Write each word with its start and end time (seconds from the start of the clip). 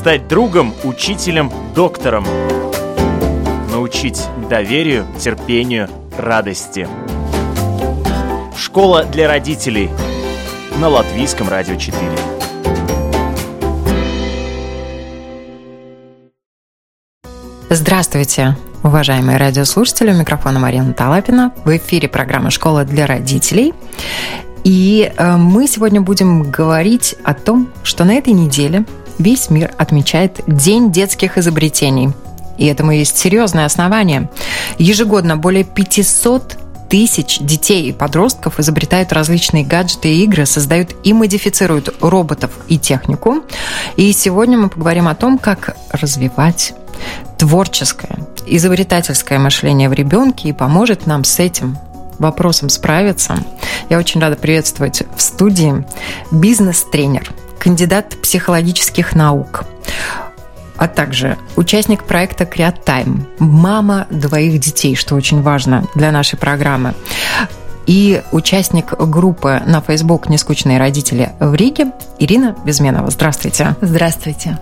стать 0.00 0.28
другом, 0.28 0.72
учителем, 0.82 1.52
доктором. 1.74 2.24
Научить 3.70 4.18
доверию, 4.48 5.06
терпению, 5.18 5.90
радости. 6.16 6.88
Школа 8.56 9.04
для 9.04 9.28
родителей 9.28 9.90
на 10.78 10.88
Латвийском 10.88 11.50
радио 11.50 11.76
4. 11.76 12.00
Здравствуйте, 17.68 18.56
уважаемые 18.82 19.36
радиослушатели. 19.36 20.12
У 20.12 20.16
микрофона 20.16 20.58
Марина 20.58 20.94
Талапина. 20.94 21.52
В 21.66 21.76
эфире 21.76 22.08
программа 22.08 22.48
«Школа 22.48 22.84
для 22.84 23.06
родителей». 23.06 23.74
И 24.64 25.12
э, 25.14 25.36
мы 25.36 25.66
сегодня 25.66 26.00
будем 26.00 26.50
говорить 26.50 27.16
о 27.22 27.34
том, 27.34 27.68
что 27.82 28.04
на 28.04 28.14
этой 28.14 28.32
неделе 28.32 28.84
весь 29.20 29.50
мир 29.50 29.72
отмечает 29.78 30.40
День 30.46 30.90
детских 30.90 31.38
изобретений. 31.38 32.10
И 32.58 32.66
этому 32.66 32.92
есть 32.92 33.16
серьезное 33.16 33.66
основание. 33.66 34.28
Ежегодно 34.78 35.36
более 35.36 35.64
500 35.64 36.58
тысяч 36.88 37.38
детей 37.38 37.88
и 37.88 37.92
подростков 37.92 38.58
изобретают 38.58 39.12
различные 39.12 39.64
гаджеты 39.64 40.12
и 40.12 40.24
игры, 40.24 40.44
создают 40.44 40.90
и 41.04 41.12
модифицируют 41.12 41.94
роботов 42.00 42.50
и 42.68 42.78
технику. 42.78 43.44
И 43.96 44.12
сегодня 44.12 44.58
мы 44.58 44.68
поговорим 44.68 45.06
о 45.06 45.14
том, 45.14 45.38
как 45.38 45.76
развивать 45.90 46.74
творческое, 47.38 48.18
изобретательское 48.46 49.38
мышление 49.38 49.88
в 49.88 49.92
ребенке 49.92 50.48
и 50.48 50.52
поможет 50.52 51.06
нам 51.06 51.24
с 51.24 51.38
этим 51.38 51.78
вопросом 52.18 52.68
справиться. 52.68 53.36
Я 53.88 53.98
очень 53.98 54.20
рада 54.20 54.36
приветствовать 54.36 55.04
в 55.16 55.22
студии 55.22 55.86
бизнес-тренер, 56.30 57.32
кандидат 57.60 58.16
психологических 58.20 59.14
наук, 59.14 59.64
а 60.76 60.88
также 60.88 61.36
участник 61.56 62.04
проекта 62.04 62.44
Creat 62.44 62.82
Time, 62.84 63.26
мама 63.38 64.06
двоих 64.10 64.58
детей, 64.58 64.96
что 64.96 65.14
очень 65.14 65.42
важно 65.42 65.84
для 65.94 66.10
нашей 66.10 66.38
программы, 66.38 66.94
и 67.86 68.22
участник 68.32 68.98
группы 68.98 69.62
на 69.66 69.80
Facebook 69.80 70.28
«Нескучные 70.28 70.78
родители» 70.78 71.32
в 71.38 71.54
Риге 71.54 71.92
Ирина 72.18 72.56
Безменова. 72.64 73.10
Здравствуйте. 73.10 73.76
Здравствуйте. 73.80 74.58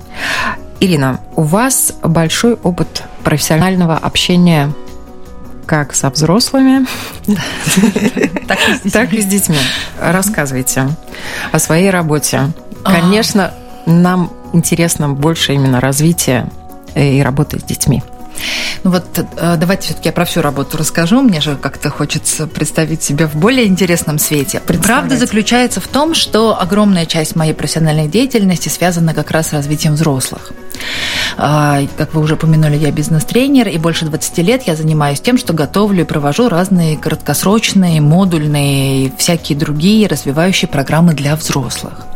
Ирина, 0.81 1.21
у 1.37 1.43
вас 1.43 1.93
большой 2.03 2.55
опыт 2.55 3.05
профессионального 3.25 3.97
общения 3.97 4.73
как 5.67 5.95
со 5.95 6.09
взрослыми, 6.09 6.87
так 8.91 9.13
и 9.13 9.21
с 9.21 9.27
детьми. 9.27 9.59
Рассказывайте 10.01 10.89
о 11.53 11.59
своей 11.59 11.91
работе. 11.91 12.51
А. 12.85 12.93
Конечно, 12.93 13.53
нам 13.87 14.33
интересно 14.53 15.09
больше 15.09 15.55
именно 15.55 15.81
развитие 15.81 16.51
и 16.95 17.21
работы 17.23 17.59
с 17.59 17.63
детьми. 17.63 18.03
Ну 18.85 18.91
вот 18.91 19.05
э, 19.19 19.57
давайте 19.59 19.87
все-таки 19.87 20.09
я 20.09 20.13
про 20.13 20.25
всю 20.25 20.43
работу 20.43 20.77
расскажу. 20.77 21.21
Мне 21.21 21.41
же 21.41 21.57
как-то 21.57 21.91
хочется 21.91 22.47
представить 22.47 23.03
себя 23.03 23.27
в 23.27 23.35
более 23.35 23.67
интересном 23.67 24.19
свете. 24.19 24.61
Правда 24.61 25.17
заключается 25.17 25.81
в 25.81 25.89
том, 25.89 26.15
что 26.15 26.61
огромная 26.61 27.07
часть 27.07 27.37
моей 27.37 27.55
профессиональной 27.55 28.09
деятельности 28.09 28.69
связана 28.69 29.15
как 29.15 29.31
раз 29.31 29.49
с 29.49 29.53
развитием 29.53 29.95
взрослых. 29.95 30.53
А, 31.37 31.81
как 31.97 32.15
вы 32.15 32.21
уже 32.21 32.35
упомянули, 32.35 32.77
я 32.77 32.91
бизнес-тренер, 32.93 33.69
и 33.69 33.79
больше 33.79 34.05
20 34.05 34.39
лет 34.39 34.63
я 34.67 34.77
занимаюсь 34.77 35.21
тем, 35.21 35.39
что 35.39 35.53
готовлю 35.53 36.03
и 36.03 36.05
провожу 36.05 36.49
разные 36.49 36.97
краткосрочные, 36.97 38.01
модульные 38.01 39.07
и 39.07 39.13
всякие 39.17 39.59
другие 39.59 40.07
развивающие 40.07 40.69
программы 40.69 41.15
для 41.15 41.35
взрослых. 41.37 42.07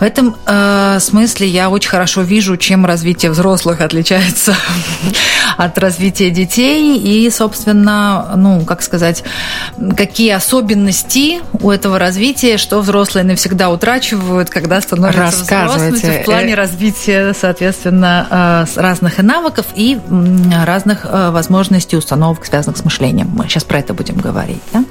В 0.00 0.02
этом 0.02 0.34
э, 0.46 0.98
смысле 0.98 1.46
я 1.46 1.68
очень 1.68 1.90
хорошо 1.90 2.22
вижу, 2.22 2.56
чем 2.56 2.86
развитие 2.86 3.30
взрослых 3.30 3.82
отличается 3.82 4.56
от 5.58 5.76
развития 5.76 6.30
детей 6.30 6.96
и, 6.96 7.28
собственно, 7.28 8.32
ну, 8.34 8.64
как 8.64 8.80
сказать, 8.80 9.22
какие 9.94 10.30
особенности 10.30 11.40
у 11.52 11.70
этого 11.70 11.98
развития, 11.98 12.56
что 12.56 12.80
взрослые 12.80 13.24
навсегда 13.24 13.68
утрачивают, 13.68 14.48
когда 14.48 14.80
становятся 14.80 15.44
взрослыми 15.44 16.22
в 16.22 16.24
плане 16.24 16.54
развития, 16.54 17.34
соответственно, 17.38 18.66
э, 18.74 18.80
разных 18.80 19.18
навыков 19.18 19.66
и 19.74 19.98
разных 20.64 21.04
э, 21.04 21.30
возможностей 21.30 21.98
установок, 21.98 22.46
связанных 22.46 22.78
с 22.78 22.84
мышлением. 22.84 23.30
Мы 23.34 23.48
сейчас 23.48 23.64
про 23.64 23.80
это 23.80 23.92
будем 23.92 24.16
говорить. 24.16 24.62
Да? 24.72 24.82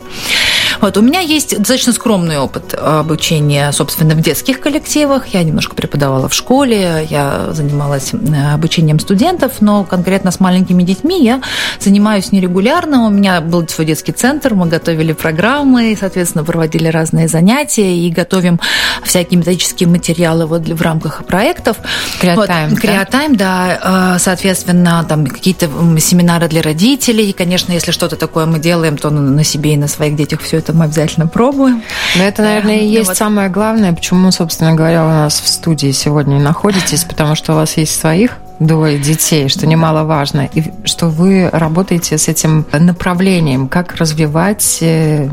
Вот, 0.82 0.98
у 0.98 1.02
меня 1.02 1.20
есть 1.20 1.58
достаточно 1.58 1.94
скромный 1.94 2.38
опыт 2.38 2.74
обучения, 2.74 3.72
собственно, 3.72 4.16
в 4.16 4.22
детских 4.22 4.62
коллективах. 4.62 5.28
Я 5.28 5.44
немножко 5.44 5.76
преподавала 5.76 6.30
в 6.30 6.34
школе, 6.34 7.06
я 7.10 7.52
занималась 7.52 8.14
э, 8.14 8.54
обучением 8.54 9.00
студентов, 9.00 9.54
но 9.60 9.84
конкретно 9.84 10.32
с 10.32 10.40
маленькими 10.40 10.84
детьми 10.84 11.24
я 11.24 11.42
занимаюсь 11.80 12.32
нерегулярно. 12.32 13.08
У 13.08 13.10
меня 13.10 13.42
был 13.42 13.68
свой 13.68 13.88
детский 13.88 14.14
центр, 14.14 14.54
мы 14.54 14.68
готовили 14.68 15.14
программы, 15.14 15.98
соответственно, 16.00 16.44
проводили 16.44 16.88
разные 16.88 17.28
занятия 17.28 17.98
и 17.98 18.10
готовим 18.10 18.60
всякие 19.04 19.40
методические 19.40 19.90
материалы 19.90 20.46
вот 20.46 20.68
в 20.68 20.82
рамках 20.82 21.26
проектов. 21.26 21.78
Креатайм, 22.22 22.70
вот, 22.70 22.80
Креатайм, 22.80 23.36
да? 23.36 23.80
да, 23.82 24.16
э, 24.16 24.20
соответственно, 24.20 25.06
там 25.08 25.28
какие-то 25.28 25.70
семинары 26.00 26.48
для 26.48 26.62
родителей. 26.62 27.30
И, 27.30 27.34
конечно, 27.34 27.74
если 27.74 27.92
что-то 27.92 28.16
такое 28.16 28.46
мы 28.46 28.60
делаем, 28.60 28.98
то 28.98 29.10
на 29.10 29.44
себе 29.44 29.74
и 29.74 29.78
на 29.78 29.88
своих 29.88 30.16
детях 30.16 30.42
все 30.42 30.58
это 30.58 30.69
это 30.70 30.78
мы 30.78 30.86
обязательно 30.86 31.28
пробуем. 31.28 31.84
Но 32.16 32.24
это, 32.24 32.42
наверное, 32.42 32.80
и 32.80 32.86
ну 32.86 32.92
есть 32.92 33.08
вот. 33.10 33.18
самое 33.18 33.50
главное, 33.50 33.94
почему, 33.94 34.32
собственно 34.32 34.74
говоря, 34.74 35.06
у 35.06 35.10
нас 35.10 35.40
в 35.40 35.48
студии 35.48 35.92
сегодня 35.92 36.40
находитесь, 36.40 37.04
потому 37.04 37.36
что 37.36 37.54
у 37.54 37.56
вас 37.56 37.78
есть 37.78 38.00
своих 38.00 38.38
двое 38.60 38.98
детей, 39.00 39.48
что 39.48 39.66
немаловажно, 39.66 40.50
и 40.54 40.64
что 40.86 41.08
вы 41.08 41.50
работаете 41.50 42.18
с 42.18 42.28
этим 42.28 42.66
направлением, 42.74 43.70
как 43.70 43.96
развивать 43.96 44.80
э, 44.82 45.30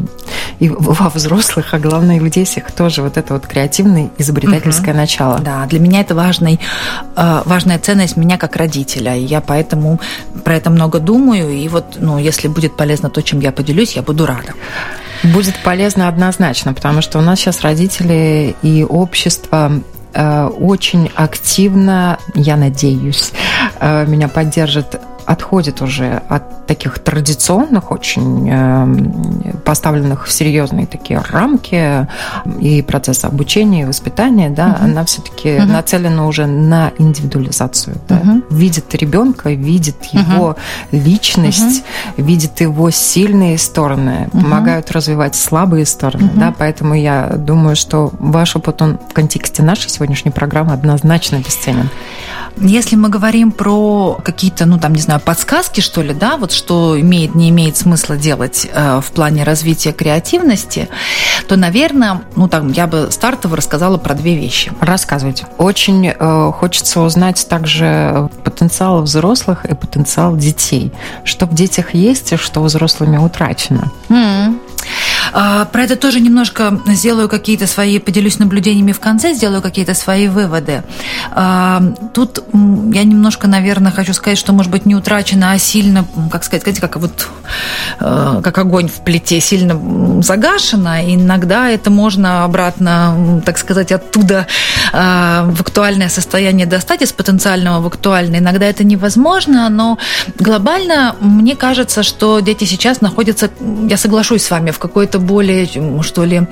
и 0.60 0.69
во 0.69 1.09
взрослых, 1.10 1.75
а 1.75 1.78
главное 1.78 2.16
и 2.16 2.20
в 2.20 2.31
детях 2.31 2.70
тоже 2.70 3.03
вот 3.03 3.16
это 3.16 3.34
вот 3.34 3.47
креативное, 3.47 4.10
изобретательское 4.19 4.91
угу. 4.91 5.00
начало. 5.00 5.38
Да, 5.41 5.66
для 5.66 5.81
меня 5.81 6.00
это 6.00 6.14
важный, 6.14 6.60
э, 7.16 7.42
важная 7.44 7.78
ценность 7.78 8.16
меня 8.16 8.38
как 8.38 8.56
родителя, 8.56 9.16
и 9.16 9.25
я 9.25 9.41
поэтому 9.41 10.00
про 10.44 10.54
это 10.54 10.70
много 10.70 11.00
думаю, 11.00 11.50
и 11.50 11.69
вот, 11.69 11.97
ну, 11.98 12.19
если 12.19 12.47
будет 12.47 12.76
полезно 12.76 13.10
то, 13.10 13.22
чем 13.22 13.41
я 13.41 13.50
поделюсь, 13.50 13.97
я 13.97 14.03
буду 14.03 14.26
рада. 14.26 14.54
Будет 15.25 15.56
полезно 15.64 16.08
однозначно, 16.08 16.75
потому 16.75 17.00
что 17.00 17.19
у 17.19 17.22
нас 17.22 17.41
сейчас 17.41 17.62
родители 17.62 18.54
и 18.62 18.84
общество 18.84 19.72
очень 20.16 21.10
активно, 21.15 22.19
я 22.34 22.56
надеюсь, 22.56 23.32
э, 23.81 24.06
меня 24.06 24.28
поддержит 24.28 24.99
отходит 25.26 25.82
уже 25.82 26.22
от 26.28 26.66
таких 26.66 27.00
традиционных, 27.00 27.91
очень 27.91 28.48
эм, 28.48 29.60
поставленных 29.64 30.26
в 30.26 30.32
серьезные 30.32 30.87
такие 30.87 31.20
рамки 31.20 32.06
и 32.60 32.82
процесса 32.82 33.26
обучения 33.26 33.82
и 33.82 33.84
воспитания, 33.84 34.50
да, 34.50 34.69
угу. 34.69 34.84
она 34.84 35.04
все-таки 35.04 35.56
угу. 35.56 35.66
нацелена 35.66 36.26
уже 36.26 36.47
на 36.47 36.92
индивидуализацию. 36.98 37.97
Да. 38.09 38.16
Угу. 38.16 38.42
Видит 38.50 38.94
ребенка, 38.94 39.50
видит 39.50 40.04
его 40.12 40.50
угу. 40.50 40.56
личность, 40.92 41.84
угу. 42.16 42.25
видит 42.25 42.60
его 42.60 42.91
сильные 42.91 43.58
стороны, 43.58 44.28
угу. 44.32 44.43
помогают 44.43 44.91
развивать 44.93 45.34
слабые 45.34 45.87
стороны. 45.87 46.26
Угу. 46.26 46.41
Да, 46.41 46.54
поэтому 46.56 46.94
я 46.94 47.34
думаю, 47.37 47.75
что 47.75 48.12
ваш 48.19 48.54
опыт 48.54 48.81
он 48.81 48.98
в 49.10 49.12
контексте 49.12 49.62
нашей 49.62 49.91
сегодняшней 49.91 50.31
программы 50.31 50.72
однозначно 50.72 51.37
бесценен. 51.37 51.91
Если 52.59 52.97
мы 52.97 53.09
говорим 53.09 53.53
про 53.53 54.19
какие-то, 54.25 54.67
ну 54.67 54.78
там, 54.78 54.94
не 54.94 55.00
знаю, 55.00 55.21
подсказки, 55.21 55.81
что 55.81 56.03
ли, 56.03 56.15
да, 56.15 56.37
вот 56.37 56.53
что 56.53 56.99
имеет, 56.99 57.34
не 57.34 57.50
имеет 57.50 57.77
смысла 57.77 58.17
делать 58.17 58.67
э, 58.72 59.00
в 59.00 59.12
плане 59.12 59.44
развития 59.44 59.93
креативности, 59.93 60.88
то, 61.49 61.56
наверное, 61.56 62.23
ну 62.35 62.49
там, 62.49 62.73
я 62.73 62.87
бы 62.87 63.08
стартово 63.11 63.56
рассказала 63.56 63.99
про 63.99 64.14
две 64.14 64.37
вещи. 64.37 64.73
Рассказывайте. 64.81 65.47
Очень 65.58 66.08
э, 66.08 66.53
хочется 66.53 67.00
узнать 67.03 67.47
также 67.49 68.31
потенциал 68.43 69.02
взрослых 69.02 69.64
и 69.67 69.75
потенциал 69.75 70.37
детей. 70.37 70.93
Что 71.25 71.47
в 71.47 71.55
детях 71.55 71.94
есть, 71.94 72.32
и 72.32 72.37
что 72.37 72.62
взрослыми 72.62 73.19
утрачено. 73.19 73.93
Mm. 74.09 74.59
А, 75.38 75.67
про 75.67 75.83
это 75.83 75.97
тоже 75.97 76.21
немножко 76.21 76.81
сделаю 76.87 77.29
какие-то 77.29 77.67
свои, 77.67 77.99
поделюсь 77.99 78.38
наблюдениями 78.38 78.93
в 78.93 79.00
конце, 79.00 79.35
сделаю 79.35 79.61
какие-то 79.61 79.93
свои 79.93 80.29
выводы. 80.29 80.83
А, 81.31 81.83
тут 82.15 82.43
я 82.55 83.05
немножко, 83.05 83.47
наверное, 83.47 83.93
хочу 83.93 84.15
сказать, 84.15 84.38
что, 84.38 84.55
может 84.55 84.73
быть, 84.73 84.87
не 84.87 84.94
утрачено, 84.94 85.53
а 85.53 85.59
сильно, 85.59 86.06
как 86.33 86.43
сказать, 86.43 86.62
знаете, 86.62 86.81
как 86.81 86.97
вот 86.97 87.29
э, 88.00 88.41
как 88.43 88.56
огонь 88.56 88.88
в 88.88 89.05
плите, 89.05 89.38
сильно 89.41 90.23
загашено. 90.23 91.15
Иногда 91.15 91.69
это 91.69 91.91
можно 91.91 92.44
обратно, 92.44 93.43
так 93.44 93.59
сказать, 93.59 93.93
оттуда 93.93 94.47
в 94.93 95.61
актуальное 95.61 96.09
состояние 96.09 96.67
достать, 96.67 97.03
из 97.03 97.12
потенциального 97.12 97.83
в 97.83 97.87
актуальное. 97.87 98.38
Иногда 98.38 98.65
это 98.67 98.85
невозможно, 98.85 99.69
но 99.69 99.99
глобально 100.38 101.17
мне 101.21 101.56
кажется, 101.56 102.03
что 102.03 102.41
дети 102.41 102.65
сейчас 102.65 103.00
находятся, 103.03 103.50
я 103.88 103.97
соглашусь 103.99 104.44
с 104.44 104.50
вами, 104.50 104.71
в 104.71 104.79
какой-то 104.79 105.19
более, 105.26 105.67
что 106.02 106.25
ли, 106.25 106.43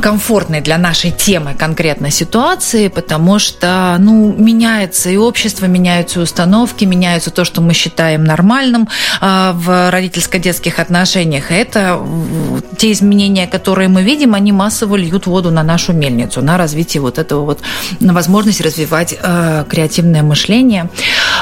комфортной 0.00 0.60
для 0.60 0.78
нашей 0.78 1.10
темы 1.10 1.54
конкретной 1.54 2.10
ситуации, 2.10 2.88
потому 2.88 3.38
что, 3.38 3.96
ну, 3.98 4.32
меняется 4.32 5.10
и 5.10 5.16
общество, 5.16 5.66
меняются 5.66 6.20
установки, 6.20 6.84
меняется 6.84 7.30
то, 7.30 7.44
что 7.44 7.60
мы 7.60 7.74
считаем 7.74 8.24
нормальным 8.24 8.88
э, 9.20 9.52
в 9.54 9.90
родительско-детских 9.90 10.78
отношениях. 10.78 11.50
И 11.50 11.54
это 11.54 12.00
те 12.76 12.92
изменения, 12.92 13.46
которые 13.46 13.88
мы 13.88 14.02
видим, 14.02 14.34
они 14.34 14.52
массово 14.52 14.96
льют 14.96 15.26
воду 15.26 15.50
на 15.50 15.62
нашу 15.62 15.92
мельницу, 15.92 16.42
на 16.42 16.56
развитие 16.56 17.00
вот 17.00 17.18
этого 17.18 17.44
вот, 17.44 17.60
на 18.00 18.12
возможность 18.12 18.60
развивать 18.60 19.14
э, 19.20 19.64
креативное 19.68 20.22
мышление. 20.22 20.88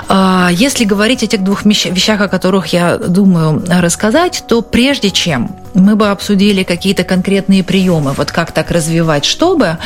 Э, 0.09 0.49
если 0.53 0.85
говорить 0.85 1.23
о 1.23 1.27
тех 1.27 1.45
двух 1.45 1.65
вещах, 1.65 2.21
о 2.21 2.29
которых 2.29 2.67
я 2.73 2.97
думаю 2.97 3.63
рассказать, 3.69 4.45
то 4.49 4.63
прежде 4.63 5.11
чем 5.11 5.51
мы 5.77 5.95
бы 5.95 6.09
обсудили 6.09 6.63
какие-то 6.63 7.05
конкретные 7.05 7.63
приемы, 7.63 8.15
вот 8.19 8.33
как 8.33 8.53
так 8.53 8.71
развивать, 8.71 9.25
чтобы, 9.25 9.79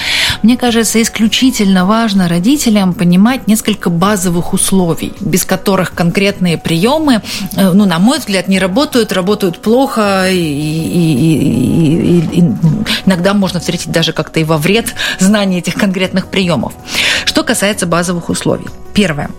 мне 0.43 0.57
кажется, 0.57 1.01
исключительно 1.01 1.87
важно 1.87 2.29
родителям 2.29 2.95
понимать 2.95 3.47
несколько 3.47 3.91
базовых 3.91 4.53
условий, 4.53 5.13
без 5.21 5.45
которых 5.45 5.95
конкретные 5.95 6.59
приемы, 6.59 7.23
э, 7.57 7.73
ну, 7.73 7.85
на 7.87 7.99
мой 7.99 8.19
взгляд, 8.19 8.49
не 8.49 8.59
работают, 8.59 9.13
работают 9.13 9.59
плохо, 9.61 10.27
и, 10.31 10.37
и, 10.37 11.13
и, 11.21 12.41
и 12.41 12.45
иногда 13.07 13.35
можно 13.35 13.61
встретить 13.61 13.93
даже 13.93 14.13
как-то 14.13 14.41
и 14.41 14.45
во 14.45 14.59
вред 14.59 14.95
знания 15.19 15.59
этих 15.59 15.75
конкретных 15.75 16.29
приемов. 16.29 16.73
Что 17.25 17.43
касается 17.43 17.87
базовых 17.87 18.29
условий. 18.29 18.67
Первое 18.95 19.31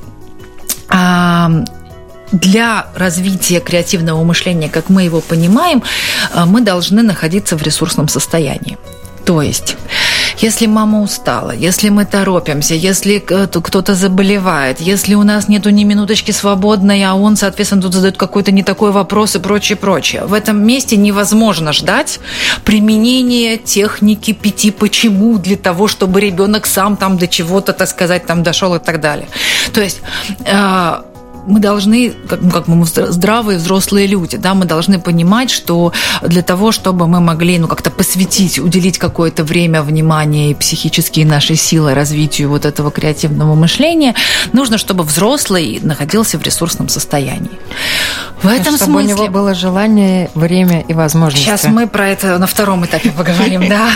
для 2.32 2.88
развития 2.96 3.60
креативного 3.60 4.24
мышления, 4.24 4.70
как 4.70 4.90
мы 4.90 5.04
его 5.04 5.22
понимаем, 5.22 5.84
э, 6.34 6.46
мы 6.46 6.62
должны 6.62 7.04
находиться 7.04 7.58
в 7.58 7.62
ресурсном 7.62 8.08
состоянии. 8.08 8.78
То 9.26 9.42
есть, 9.42 9.78
если 10.40 10.66
мама 10.66 11.02
устала, 11.02 11.52
если 11.52 11.90
мы 11.90 12.06
торопимся, 12.06 12.74
если 12.74 13.20
кто-то 13.20 13.94
заболевает, 13.94 14.82
если 14.82 15.14
у 15.14 15.24
нас 15.24 15.48
нету 15.48 15.70
ни 15.70 15.84
минуточки 15.84 16.32
свободной, 16.32 17.04
а 17.04 17.14
он, 17.14 17.38
соответственно, 17.38 17.84
тут 17.84 17.94
задает 17.94 18.18
какой-то 18.18 18.52
не 18.52 18.64
такой 18.64 18.92
вопрос 18.92 19.36
и 19.36 19.40
прочее, 19.40 19.76
прочее. 19.76 20.26
В 20.26 20.34
этом 20.34 20.66
месте 20.66 20.98
невозможно 20.98 21.72
ждать 21.72 22.20
применения 22.66 23.58
техники 23.58 24.34
пяти 24.34 24.72
почему 24.72 25.38
для 25.38 25.56
того, 25.56 25.88
чтобы 25.88 26.20
ребенок 26.20 26.66
сам 26.66 26.98
там 26.98 27.18
до 27.18 27.28
чего-то, 27.28 27.74
так 27.74 27.88
сказать, 27.88 28.26
там 28.26 28.42
дошел 28.42 28.74
и 28.76 28.80
так 28.80 29.00
далее. 29.02 29.28
То 29.72 29.82
есть 29.82 30.02
э, 30.46 31.02
мы 31.48 31.60
должны, 31.60 32.14
как, 32.28 32.42
ну, 32.42 32.52
как 32.52 32.68
мы 32.68 32.86
здравые 32.86 33.58
взрослые 33.58 34.08
люди, 34.08 34.38
да, 34.38 34.54
мы 34.54 34.66
должны 34.66 35.00
понимать, 35.00 35.50
что 35.50 35.92
для 36.22 36.42
того, 36.42 36.72
чтобы 36.72 37.08
мы 37.08 37.20
могли, 37.20 37.58
ну, 37.60 37.68
как-то 37.68 37.92
посвятить, 37.92 38.60
уделить 38.60 38.98
какое-то 38.98 39.44
время, 39.44 39.82
внимание 39.82 40.52
и 40.52 40.54
психические 40.54 41.26
наши 41.26 41.56
силы 41.56 41.94
развитию 41.94 42.50
вот 42.50 42.66
этого 42.66 42.92
креативного 42.92 43.56
мышления, 43.56 44.16
нужно, 44.54 44.78
чтобы 44.78 45.04
взрослый 45.04 45.80
находился 45.82 46.38
в 46.38 46.44
ресурсном 46.44 46.90
состоянии. 46.90 47.52
В 48.42 48.48
этом 48.48 48.76
чтобы 48.76 48.92
смысле... 48.92 49.14
у 49.14 49.18
него 49.18 49.28
было 49.28 49.54
желание, 49.54 50.30
время 50.36 50.82
и 50.82 50.94
возможность. 50.94 51.44
Сейчас 51.44 51.66
мы 51.66 51.88
про 51.88 52.10
это 52.10 52.38
на 52.38 52.48
втором 52.48 52.86
этапе 52.86 53.12
поговорим, 53.12 53.68
да. 53.70 53.90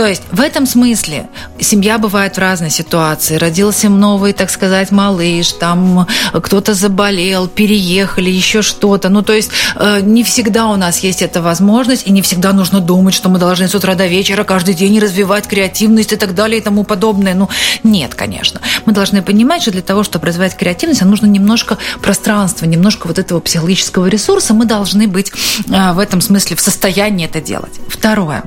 То 0.00 0.06
есть 0.06 0.22
в 0.32 0.40
этом 0.40 0.64
смысле 0.64 1.28
семья 1.60 1.98
бывает 1.98 2.36
в 2.36 2.38
разной 2.38 2.70
ситуации. 2.70 3.36
Родился 3.36 3.90
новый, 3.90 4.32
так 4.32 4.48
сказать, 4.48 4.90
малыш, 4.92 5.52
там 5.52 6.08
кто-то 6.32 6.72
заболел, 6.72 7.48
переехали, 7.48 8.30
еще 8.30 8.62
что-то. 8.62 9.10
Ну, 9.10 9.20
то 9.20 9.34
есть 9.34 9.50
э, 9.76 10.00
не 10.00 10.24
всегда 10.24 10.68
у 10.68 10.76
нас 10.76 11.00
есть 11.00 11.20
эта 11.20 11.42
возможность, 11.42 12.06
и 12.06 12.12
не 12.12 12.22
всегда 12.22 12.54
нужно 12.54 12.80
думать, 12.80 13.12
что 13.12 13.28
мы 13.28 13.38
должны 13.38 13.68
с 13.68 13.74
утра 13.74 13.94
до 13.94 14.06
вечера 14.06 14.42
каждый 14.42 14.72
день 14.72 14.98
развивать 14.98 15.46
креативность 15.46 16.14
и 16.14 16.16
так 16.16 16.34
далее 16.34 16.60
и 16.60 16.62
тому 16.62 16.84
подобное. 16.84 17.34
Ну, 17.34 17.50
нет, 17.82 18.14
конечно. 18.14 18.62
Мы 18.86 18.94
должны 18.94 19.20
понимать, 19.20 19.60
что 19.60 19.70
для 19.70 19.82
того, 19.82 20.02
чтобы 20.02 20.28
развивать 20.28 20.56
креативность, 20.56 21.02
нам 21.02 21.10
нужно 21.10 21.26
немножко 21.26 21.76
пространства, 22.00 22.64
немножко 22.64 23.06
вот 23.06 23.18
этого 23.18 23.40
психологического 23.40 24.06
ресурса. 24.06 24.54
Мы 24.54 24.64
должны 24.64 25.08
быть 25.08 25.30
э, 25.68 25.92
в 25.92 25.98
этом 25.98 26.22
смысле 26.22 26.56
в 26.56 26.62
состоянии 26.62 27.26
это 27.26 27.42
делать. 27.42 27.78
Второе. 27.86 28.44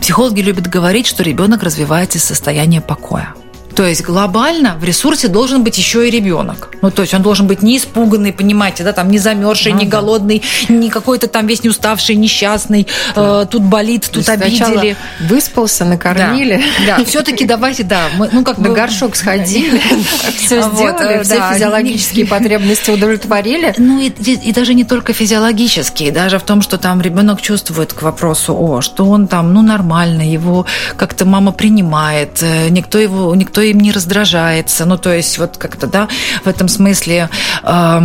Психологи 0.00 0.40
любят 0.40 0.66
говорить, 0.66 0.95
что 1.04 1.22
ребенок 1.22 1.62
развивается 1.62 2.16
из 2.16 2.24
состояния 2.24 2.80
покоя. 2.80 3.34
То 3.76 3.86
есть 3.86 4.02
глобально 4.02 4.76
в 4.80 4.84
ресурсе 4.84 5.28
должен 5.28 5.62
быть 5.62 5.76
еще 5.76 6.08
и 6.08 6.10
ребенок. 6.10 6.70
Ну, 6.80 6.90
то 6.90 7.02
есть 7.02 7.12
он 7.12 7.20
должен 7.20 7.46
быть 7.46 7.62
не 7.62 7.76
испуганный, 7.76 8.32
понимаете, 8.32 8.84
да, 8.84 8.94
там 8.94 9.10
не 9.10 9.18
замерзший, 9.18 9.72
ну, 9.72 9.80
не 9.80 9.84
да. 9.84 9.98
голодный, 9.98 10.42
не 10.70 10.88
какой-то 10.88 11.26
там 11.26 11.46
весь 11.46 11.62
не 11.62 11.68
уставший, 11.68 12.16
несчастный, 12.16 12.86
да. 13.14 13.42
э, 13.42 13.46
тут 13.46 13.62
болит, 13.62 14.08
тут 14.10 14.26
обидели. 14.30 14.96
Выспался, 15.20 15.84
накормили. 15.84 16.62
Да, 16.86 16.96
да. 16.96 17.04
все-таки 17.04 17.44
давайте, 17.44 17.82
да, 17.82 18.04
мы, 18.16 18.30
ну 18.32 18.44
как 18.44 18.58
бы... 18.58 18.70
На 18.70 18.74
горшок 18.74 19.14
сходили, 19.14 19.78
все 20.36 20.62
сделали, 20.62 21.22
все 21.22 21.42
физиологические 21.52 22.26
потребности 22.26 22.90
удовлетворили. 22.90 23.74
Ну 23.76 24.00
и, 24.00 24.08
и 24.08 24.52
даже 24.52 24.72
не 24.72 24.84
только 24.84 25.12
физиологические, 25.12 26.12
даже 26.12 26.38
в 26.38 26.44
том, 26.44 26.62
что 26.62 26.78
там 26.78 27.02
ребенок 27.02 27.42
чувствует 27.42 27.92
к 27.92 28.00
вопросу, 28.00 28.56
о, 28.58 28.80
что 28.80 29.04
он 29.04 29.28
там, 29.28 29.52
ну 29.52 29.60
нормально, 29.60 30.22
его 30.22 30.64
как-то 30.96 31.26
мама 31.26 31.52
принимает, 31.52 32.42
э, 32.42 32.70
никто 32.70 32.98
его, 32.98 33.34
никто 33.34 33.65
им 33.70 33.78
не 33.78 33.92
раздражается. 33.92 34.84
Ну, 34.84 34.98
то 34.98 35.12
есть 35.12 35.38
вот 35.38 35.56
как-то, 35.56 35.86
да, 35.86 36.08
в 36.44 36.48
этом 36.48 36.68
смысле... 36.68 37.28
Э, 37.62 38.00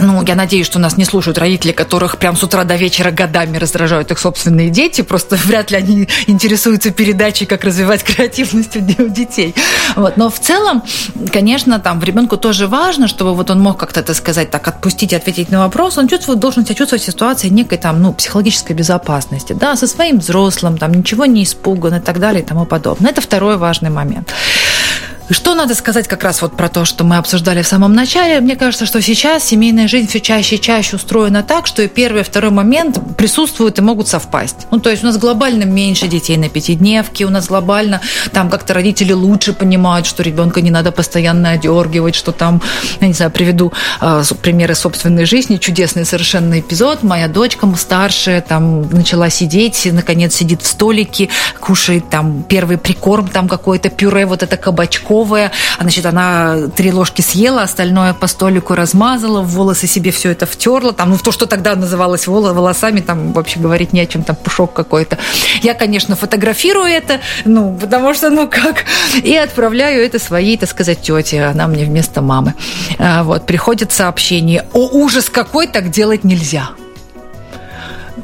ну, 0.00 0.22
я 0.22 0.34
надеюсь, 0.34 0.66
что 0.66 0.78
нас 0.78 0.96
не 0.96 1.04
слушают 1.04 1.38
родители, 1.38 1.72
которых 1.72 2.18
прям 2.18 2.36
с 2.36 2.42
утра 2.42 2.64
до 2.64 2.76
вечера 2.76 3.10
годами 3.10 3.56
раздражают 3.58 4.10
их 4.10 4.18
собственные 4.18 4.70
дети. 4.70 5.02
Просто 5.02 5.36
вряд 5.44 5.70
ли 5.70 5.76
они 5.76 6.08
интересуются 6.26 6.90
передачей, 6.90 7.46
как 7.46 7.64
развивать 7.64 8.02
креативность 8.02 8.76
у 8.76 8.80
детей. 8.80 9.54
Вот. 9.96 10.16
Но 10.16 10.30
в 10.30 10.38
целом, 10.38 10.82
конечно, 11.32 11.78
там 11.78 12.00
в 12.00 12.04
ребенку 12.04 12.36
тоже 12.36 12.66
важно, 12.66 13.08
чтобы 13.08 13.34
вот 13.34 13.50
он 13.50 13.60
мог 13.60 13.78
как-то, 13.78 14.02
так 14.02 14.16
сказать, 14.16 14.50
так 14.50 14.66
отпустить 14.68 15.12
ответить 15.12 15.50
на 15.50 15.60
вопрос. 15.60 15.98
Он 15.98 16.08
чувствует, 16.08 16.38
должен 16.38 16.64
себя 16.64 16.74
чувствовать 16.74 17.02
в 17.02 17.06
ситуации 17.06 17.48
некой 17.48 17.78
там, 17.78 18.02
ну, 18.02 18.12
психологической 18.12 18.74
безопасности, 18.74 19.52
да, 19.52 19.76
со 19.76 19.86
своим 19.86 20.18
взрослым, 20.18 20.78
там, 20.78 20.92
ничего 20.92 21.26
не 21.26 21.42
испуган 21.42 21.96
и 21.96 22.00
так 22.00 22.18
далее 22.18 22.42
и 22.42 22.46
тому 22.46 22.64
подобное. 22.64 23.10
Это 23.10 23.20
второй 23.20 23.56
важный 23.56 23.90
момент. 23.90 24.32
Что 25.30 25.54
надо 25.54 25.74
сказать 25.74 26.08
как 26.08 26.24
раз 26.24 26.40
вот 26.40 26.56
про 26.56 26.70
то, 26.70 26.86
что 26.86 27.04
мы 27.04 27.18
обсуждали 27.18 27.60
в 27.60 27.66
самом 27.66 27.92
начале? 27.92 28.40
Мне 28.40 28.56
кажется, 28.56 28.86
что 28.86 29.02
сейчас 29.02 29.44
семейная 29.44 29.86
жизнь 29.86 30.08
все 30.08 30.20
чаще 30.20 30.56
и 30.56 30.60
чаще 30.60 30.96
устроена 30.96 31.42
так, 31.42 31.66
что 31.66 31.82
и 31.82 31.88
первый, 31.88 32.22
и 32.22 32.24
второй 32.24 32.50
момент 32.50 32.98
присутствуют 33.18 33.78
и 33.78 33.82
могут 33.82 34.08
совпасть. 34.08 34.66
Ну, 34.70 34.80
то 34.80 34.88
есть 34.88 35.02
у 35.02 35.06
нас 35.06 35.18
глобально 35.18 35.64
меньше 35.64 36.08
детей 36.08 36.38
на 36.38 36.48
пятидневке, 36.48 37.26
у 37.26 37.30
нас 37.30 37.48
глобально 37.48 38.00
там 38.32 38.48
как-то 38.48 38.72
родители 38.72 39.12
лучше 39.12 39.52
понимают, 39.52 40.06
что 40.06 40.22
ребенка 40.22 40.62
не 40.62 40.70
надо 40.70 40.92
постоянно 40.92 41.50
одергивать, 41.50 42.14
что 42.14 42.32
там, 42.32 42.62
я 43.00 43.06
не 43.06 43.12
знаю, 43.12 43.30
приведу 43.30 43.70
э, 44.00 44.22
примеры 44.40 44.74
собственной 44.74 45.26
жизни, 45.26 45.58
чудесный 45.58 46.06
совершенно 46.06 46.58
эпизод. 46.58 47.02
Моя 47.02 47.28
дочка 47.28 47.68
старшая 47.76 48.40
там 48.40 48.88
начала 48.88 49.28
сидеть, 49.28 49.86
наконец 49.92 50.34
сидит 50.34 50.62
в 50.62 50.66
столике, 50.66 51.28
кушает 51.60 52.08
там 52.08 52.44
первый 52.44 52.78
прикорм, 52.78 53.28
там 53.28 53.46
какое-то 53.46 53.90
пюре, 53.90 54.24
вот 54.24 54.42
это 54.42 54.56
кабачко, 54.56 55.17
А, 55.24 55.82
значит, 55.82 56.06
она 56.06 56.68
три 56.74 56.92
ложки 56.92 57.20
съела, 57.20 57.62
остальное 57.62 58.14
по 58.14 58.26
столику 58.26 58.74
размазала, 58.74 59.40
в 59.42 59.48
волосы 59.48 59.86
себе 59.86 60.10
все 60.10 60.30
это 60.30 60.46
втерла. 60.46 60.92
Там, 60.92 61.10
ну, 61.10 61.16
в 61.16 61.22
то, 61.22 61.32
что 61.32 61.46
тогда 61.46 61.74
называлось 61.74 62.26
волосами, 62.26 63.00
там 63.00 63.32
вообще 63.32 63.60
говорить 63.60 63.92
не 63.92 64.00
о 64.00 64.06
чем, 64.06 64.22
там 64.22 64.36
пушок 64.36 64.72
какой-то. 64.72 65.18
Я, 65.62 65.74
конечно, 65.74 66.16
фотографирую 66.16 66.86
это, 66.86 67.20
ну, 67.44 67.76
потому 67.80 68.14
что, 68.14 68.30
ну 68.30 68.48
как, 68.48 68.84
и 69.22 69.34
отправляю 69.36 70.04
это 70.04 70.18
своей, 70.18 70.56
так 70.56 70.68
сказать, 70.68 71.02
тете. 71.02 71.44
Она 71.44 71.66
мне 71.66 71.84
вместо 71.84 72.22
мамы. 72.22 72.54
А, 72.98 73.22
вот, 73.22 73.46
приходит 73.46 73.92
сообщение. 73.92 74.66
О, 74.72 74.88
ужас 74.88 75.28
какой, 75.30 75.66
так 75.66 75.90
делать 75.90 76.24
нельзя. 76.24 76.70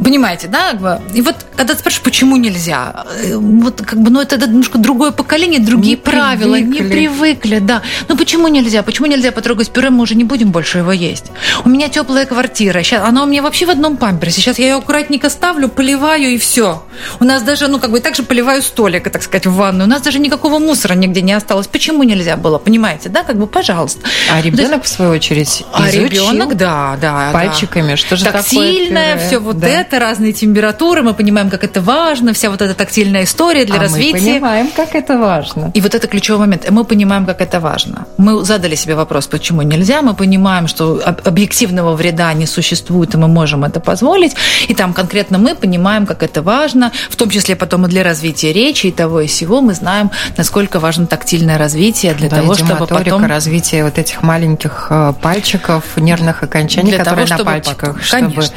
Понимаете, 0.03 0.49
да? 0.49 1.01
И 1.13 1.21
вот 1.23 1.37
когда 1.57 1.75
ты 1.75 1.81
спрашиваешь, 1.81 2.03
почему 2.03 2.37
нельзя, 2.37 3.05
э, 3.23 3.37
вот 3.37 3.83
как 3.83 4.01
бы, 4.01 4.11
ну 4.11 4.21
это 4.21 4.37
немножко 4.37 4.79
другое 4.79 5.13
поколение, 5.13 5.61
другие 5.61 5.97
не 5.97 6.03
правила, 6.03 6.55
привыкли. 6.55 6.83
не 6.83 6.91
привыкли, 6.91 7.59
да. 7.59 7.83
Ну 8.09 8.17
почему 8.17 8.49
нельзя? 8.49 8.83
Почему 8.83 9.07
нельзя 9.07 9.33
потрогать 9.33 9.71
пюре? 9.71 9.91
Мы 9.91 10.03
уже 10.03 10.15
не 10.15 10.25
будем 10.25 10.51
больше 10.51 10.79
его 10.79 10.93
есть. 10.93 11.27
У 11.65 11.69
меня 11.69 11.89
теплая 11.89 12.27
квартира, 12.27 12.83
сейчас 12.83 13.07
она 13.07 13.23
у 13.23 13.27
меня 13.27 13.43
вообще 13.43 13.67
в 13.67 13.71
одном 13.71 13.97
памперсе. 13.97 14.41
Сейчас 14.41 14.59
я 14.59 14.67
ее 14.67 14.75
аккуратненько 14.77 15.31
ставлю, 15.31 15.69
поливаю 15.69 16.35
и 16.35 16.39
все. 16.39 16.83
У 17.21 17.25
нас 17.25 17.43
даже, 17.43 17.69
ну 17.69 17.79
как 17.79 17.91
бы, 17.91 18.01
также 18.01 18.23
поливаю 18.23 18.63
столик, 18.63 19.11
так 19.11 19.23
сказать, 19.23 19.47
в 19.47 19.55
ванную. 19.55 19.87
У 19.87 19.91
нас 19.91 20.03
даже 20.03 20.19
никакого 20.19 20.59
мусора 20.59 20.95
нигде 20.95 21.23
не 21.23 21.33
осталось. 21.33 21.67
Почему 21.67 22.03
нельзя 22.03 22.37
было? 22.37 22.59
Понимаете, 22.59 23.09
да? 23.09 23.23
Как 23.23 23.37
бы, 23.37 23.47
пожалуйста. 23.47 24.01
А 24.33 24.41
ребенок, 24.41 24.83
есть, 24.83 24.93
в 24.93 24.97
свою 24.97 25.13
очередь, 25.13 25.65
А 25.73 25.91
ребенок, 25.91 26.57
да, 26.57 26.97
да. 27.01 27.31
Пальчиками, 27.33 27.91
да. 27.91 27.97
что 27.97 28.17
же 28.17 28.25
так 28.25 28.45
такое 28.45 28.73
сильное, 28.73 29.19
все 29.19 29.39
вот 29.39 29.59
да. 29.59 29.69
это 29.69 29.84
это, 29.85 29.99
разные 29.99 30.33
температуры, 30.33 31.03
мы 31.03 31.14
понимаем, 31.14 31.50
как 31.50 31.64
это 31.64 31.81
важно, 31.81 32.33
вся 32.33 32.50
вот 32.50 32.62
эта 32.62 32.75
тактильная 32.75 33.25
история 33.25 33.64
для 33.64 33.76
а 33.76 33.83
развития. 33.83 34.12
мы 34.12 34.21
понимаем, 34.21 34.71
как 34.75 34.95
это 34.95 35.19
важно. 35.19 35.71
И 35.75 35.81
вот 35.81 35.95
это 35.95 36.07
ключевой 36.07 36.41
момент. 36.41 36.71
Мы 36.71 36.85
понимаем, 36.85 37.26
как 37.26 37.41
это 37.41 37.61
важно. 37.61 38.07
Мы 38.17 38.45
задали 38.45 38.76
себе 38.76 38.95
вопрос, 38.95 39.26
почему 39.26 39.62
нельзя. 39.62 40.03
Мы 40.03 40.14
понимаем, 40.14 40.69
что 40.69 41.00
объективного 41.25 41.95
вреда 41.95 42.33
не 42.35 42.47
существует, 42.47 43.14
и 43.14 43.19
мы 43.19 43.29
можем 43.29 43.64
это 43.64 43.81
позволить. 43.81 44.37
И 44.69 44.75
там 44.75 44.93
конкретно 44.93 45.38
мы 45.38 45.55
понимаем, 45.55 46.07
как 46.07 46.23
это 46.23 46.43
важно, 46.43 46.93
в 47.11 47.17
том 47.17 47.31
числе 47.31 47.57
потом 47.57 47.87
и 47.87 47.88
для 47.88 48.03
развития 48.03 48.53
речи 48.53 48.87
и 48.87 48.93
того 48.93 49.21
и 49.21 49.26
всего. 49.26 49.61
Мы 49.61 49.75
знаем, 49.75 50.11
насколько 50.37 50.81
важно 50.81 51.07
тактильное 51.07 51.59
развитие 51.59 52.14
для 52.14 52.29
да, 52.29 52.37
того, 52.37 52.55
чтобы 52.55 52.87
потом... 52.87 53.25
развитие 53.25 53.85
вот 53.85 53.99
этих 53.99 54.23
маленьких 54.23 54.87
э, 54.91 55.12
пальчиков, 55.21 55.85
нервных 55.97 56.43
окончаний, 56.43 56.91
для 56.91 56.99
которые 56.99 57.26
того, 57.26 57.45
на 57.45 57.45
пальчиках, 57.45 57.95
потом... 57.95 58.03
чтобы 58.03 58.25
Конечно. 58.25 58.55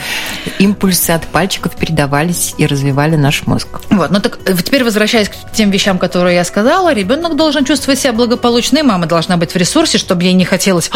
импульсы 0.59 1.11
от 1.17 1.27
пальчиков 1.27 1.75
передавались 1.75 2.55
и 2.57 2.65
развивали 2.65 3.15
наш 3.15 3.45
мозг. 3.45 3.67
Вот, 3.89 4.11
ну 4.11 4.19
так 4.19 4.39
э, 4.45 4.55
теперь 4.63 4.83
возвращаясь 4.83 5.29
к 5.29 5.51
тем 5.53 5.69
вещам, 5.69 5.97
которые 5.97 6.35
я 6.35 6.43
сказала, 6.43 6.93
ребенок 6.93 7.35
должен 7.35 7.65
чувствовать 7.65 7.99
себя 7.99 8.13
благополучно, 8.13 8.79
и 8.79 8.81
мама 8.81 9.05
должна 9.05 9.37
быть 9.37 9.53
в 9.53 9.57
ресурсе, 9.57 9.97
чтобы 9.97 10.23
ей 10.23 10.33
не 10.33 10.45
хотелось 10.45 10.89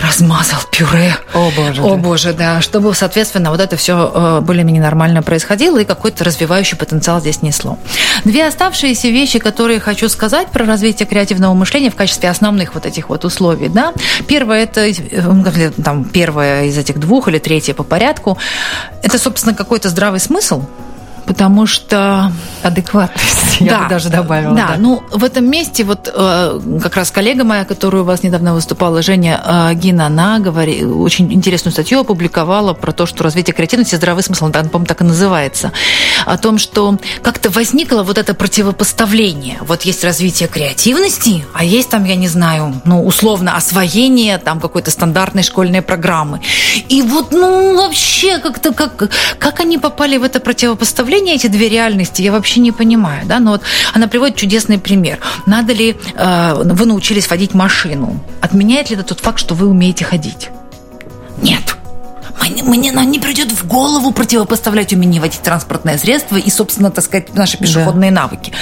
размазал 0.00 0.60
пюре. 0.70 1.16
О 1.32 1.50
боже. 1.56 1.82
О 1.82 1.96
боже, 1.96 2.32
да. 2.32 2.60
Чтобы, 2.60 2.94
соответственно, 2.94 3.50
вот 3.50 3.60
это 3.60 3.76
все 3.76 4.10
э, 4.14 4.40
более-менее 4.40 4.82
нормально 4.82 5.22
происходило 5.22 5.78
и 5.78 5.84
какой-то 5.84 6.24
развивающий 6.24 6.76
потенциал 6.76 7.20
здесь 7.20 7.42
несло. 7.42 7.78
Две 8.24 8.46
оставшиеся 8.46 9.08
вещи, 9.08 9.38
которые 9.38 9.80
хочу 9.80 10.08
сказать 10.08 10.48
про 10.48 10.64
развитие 10.64 11.06
креативного 11.06 11.54
мышления 11.54 11.90
в 11.90 11.96
качестве 11.96 12.30
основных 12.30 12.74
вот 12.74 12.86
этих 12.86 13.08
вот 13.08 13.24
условий. 13.24 13.68
Да? 13.68 13.92
Первое 14.26 14.64
это 14.64 14.86
э, 14.86 15.70
там, 15.82 16.04
первое 16.04 16.64
из 16.66 16.76
этих 16.78 16.98
двух 16.98 17.28
или 17.28 17.38
третье 17.38 17.74
по 17.74 17.84
порядку. 17.84 18.38
Это, 19.02 19.18
собственно, 19.18 19.51
какой-то 19.54 19.88
здравый 19.88 20.20
смысл, 20.20 20.62
потому 21.26 21.66
что... 21.66 22.32
Адекватность, 22.62 23.60
я 23.60 23.82
бы 23.82 23.88
даже 23.88 24.08
добавила. 24.08 24.54
Да, 24.54 24.68
да, 24.68 24.76
ну 24.78 25.02
в 25.10 25.24
этом 25.24 25.48
месте 25.48 25.84
вот 25.84 26.10
э, 26.12 26.60
как 26.82 26.96
раз 26.96 27.10
коллега 27.10 27.44
моя, 27.44 27.64
которая 27.64 28.02
у 28.02 28.04
вас 28.04 28.22
недавно 28.22 28.54
выступала, 28.54 29.02
Женя 29.02 29.42
э, 29.44 29.74
Гина, 29.74 30.06
она 30.06 30.38
говорит, 30.38 30.84
очень 30.84 31.32
интересную 31.32 31.72
статью 31.72 32.00
опубликовала 32.00 32.72
про 32.72 32.92
то, 32.92 33.06
что 33.06 33.24
развитие 33.24 33.54
креативности, 33.54 33.96
здравый 33.96 34.22
смысл, 34.22 34.46
она, 34.46 34.64
по-моему, 34.64 34.86
так 34.86 35.00
и 35.00 35.04
называется, 35.04 35.72
о 36.26 36.36
том, 36.38 36.58
что 36.58 36.98
как-то 37.22 37.50
возникло 37.50 38.02
вот 38.02 38.18
это 38.18 38.34
противопоставление. 38.34 39.58
Вот 39.62 39.82
есть 39.82 40.04
развитие 40.04 40.48
креативности, 40.48 41.44
а 41.54 41.64
есть 41.64 41.90
там, 41.90 42.04
я 42.04 42.16
не 42.16 42.28
знаю, 42.28 42.80
ну, 42.84 43.04
условно, 43.04 43.56
освоение 43.56 44.38
там 44.38 44.60
какой-то 44.60 44.90
стандартной 44.90 45.42
школьной 45.42 45.82
программы. 45.82 46.40
И 46.88 47.02
вот, 47.02 47.32
ну, 47.32 47.76
вообще 47.76 48.38
как-то, 48.38 48.72
как, 48.72 49.10
как 49.38 49.60
они 49.60 49.78
попали 49.78 50.16
в 50.16 50.24
это 50.24 50.40
противопоставление, 50.40 51.12
эти 51.30 51.46
две 51.46 51.68
реальности, 51.68 52.22
я 52.22 52.32
вообще 52.32 52.60
не 52.60 52.72
понимаю, 52.72 53.26
да, 53.26 53.38
но 53.38 53.52
вот 53.52 53.62
она 53.94 54.08
приводит 54.08 54.36
чудесный 54.36 54.78
пример. 54.78 55.18
Надо 55.46 55.72
ли 55.72 55.96
э, 56.14 56.54
вы 56.54 56.86
научились 56.86 57.28
водить 57.30 57.54
машину? 57.54 58.22
Отменяет 58.40 58.90
ли 58.90 58.96
это 58.96 59.04
тот 59.04 59.20
факт, 59.20 59.38
что 59.38 59.54
вы 59.54 59.66
умеете 59.66 60.04
ходить? 60.04 60.48
Нет. 61.42 61.76
Мне, 62.40 62.62
мне 62.62 62.90
не 62.90 63.18
придет 63.18 63.52
в 63.52 63.66
голову 63.66 64.12
противопоставлять 64.12 64.92
умение 64.92 65.20
водить 65.20 65.42
транспортное 65.42 65.98
средство 65.98 66.36
и, 66.36 66.50
собственно, 66.50 66.90
так 66.90 67.04
сказать, 67.04 67.34
наши 67.34 67.58
пешеходные 67.58 68.10
да. 68.10 68.22
навыки. 68.22 68.52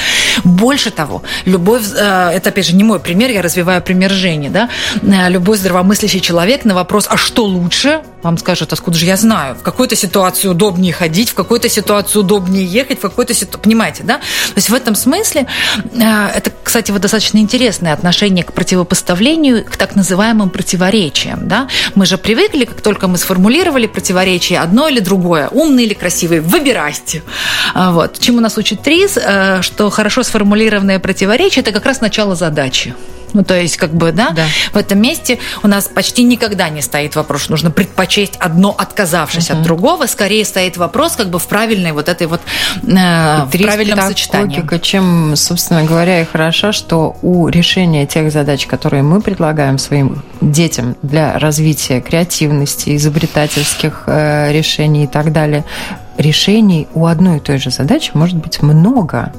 Больше 0.45 0.91
того, 0.91 1.23
любой, 1.45 1.81
э, 1.81 2.31
это, 2.31 2.51
опять 2.51 2.67
же, 2.67 2.75
не 2.75 2.85
мой 2.85 3.01
пример, 3.01 3.31
я 3.31 3.43
развиваю 3.43 3.83
пример 3.83 4.11
Жени, 4.11 4.49
да, 4.49 4.69
э, 5.03 5.29
любой 5.31 5.57
здравомыслящий 5.57 6.21
человек 6.21 6.65
на 6.65 6.75
вопрос, 6.75 7.07
а 7.09 7.17
что 7.17 7.45
лучше, 7.45 8.03
вам 8.23 8.39
скажет, 8.39 8.73
откуда 8.73 8.99
же 8.99 9.07
я 9.07 9.17
знаю, 9.17 9.55
в 9.55 9.63
какой-то 9.63 9.97
ситуации 9.97 10.49
удобнее 10.49 10.93
ходить, 10.93 11.31
в 11.31 11.35
какой-то 11.35 11.69
ситуации 11.69 12.19
удобнее 12.19 12.65
ехать, 12.65 12.99
в 12.99 13.03
какой-то 13.03 13.35
ситуации, 13.35 13.63
понимаете, 13.63 14.03
да? 14.03 14.19
То 14.19 14.57
есть 14.57 14.69
в 14.69 14.75
этом 14.75 14.95
смысле 14.95 15.47
э, 15.93 16.27
это, 16.35 16.53
кстати, 16.63 16.91
вот 16.91 17.01
достаточно 17.01 17.39
интересное 17.39 17.93
отношение 17.93 18.45
к 18.45 18.53
противопоставлению, 18.53 19.65
к 19.65 19.77
так 19.77 19.97
называемым 19.97 20.51
противоречиям, 20.51 21.49
да? 21.49 21.69
Мы 21.95 22.07
же 22.07 22.19
привыкли, 22.19 22.65
как 22.65 22.81
только 22.81 23.09
мы 23.09 23.19
сформулировали 23.61 23.87
противоречие 23.87 24.59
одно 24.59 24.89
или 24.89 25.01
другое, 25.01 25.49
умный 25.49 25.85
или 25.85 25.95
красивый, 25.95 26.41
выбирайте. 26.41 27.23
А 27.75 27.91
вот. 27.93 28.19
Чему 28.19 28.41
нас 28.41 28.57
учит 28.59 28.83
ТРИС, 28.83 29.19
э, 29.19 29.63
что 29.63 29.91
хорошо 29.91 30.23
сформулированное 30.23 30.99
противоречие– 30.99 31.63
это 31.67 31.73
как 31.73 31.85
раз 31.85 32.01
начало 32.01 32.35
задачи. 32.35 32.95
Ну, 33.33 33.45
то 33.45 33.59
есть, 33.59 33.77
как 33.77 33.93
бы, 33.93 34.13
да, 34.13 34.31
да, 34.31 34.47
в 34.73 34.77
этом 34.77 35.01
месте 35.01 35.39
у 35.63 35.69
нас 35.69 35.87
почти 35.87 36.23
никогда 36.23 36.69
не 36.69 36.83
стоит 36.83 37.17
вопрос, 37.17 37.43
что 37.43 37.53
нужно 37.53 37.71
предпочесть 37.71 38.37
одно, 38.39 38.75
отказавшись 38.77 39.51
uh-huh. 39.51 39.59
от 39.59 39.63
другого. 39.63 40.07
Скорее 40.07 40.45
стоит 40.45 40.77
вопрос, 40.77 41.17
как 41.17 41.29
бы, 41.29 41.39
в 41.39 41.47
правильной 41.47 41.93
вот 41.93 42.09
этой 42.09 42.27
вот 42.27 42.41
э, 42.83 43.45
в 43.45 43.51
правильном 43.51 44.01
сочетании. 44.01 44.57
Логика, 44.57 44.79
чем, 44.79 45.37
собственно 45.37 45.85
говоря, 45.85 46.21
и 46.21 46.25
хороша, 46.25 46.73
что 46.73 47.17
у 47.23 47.49
решения 47.49 48.07
тех 48.07 48.33
задач, 48.33 48.67
которые 48.67 49.03
мы 49.03 49.21
предлагаем 49.21 49.79
своим 49.79 50.23
детям 50.41 50.97
для 51.03 51.39
развития 51.39 52.01
креативности, 52.01 52.97
изобретательских 52.97 54.05
э, 54.07 54.53
решений 54.53 55.05
и 55.05 55.07
так 55.07 55.33
далее, 55.33 55.65
решений 56.19 56.89
у 56.95 57.07
одной 57.07 57.39
и 57.39 57.41
той 57.41 57.59
же 57.59 57.71
задачи 57.71 58.11
может 58.15 58.37
быть 58.37 58.63
много. 58.63 59.33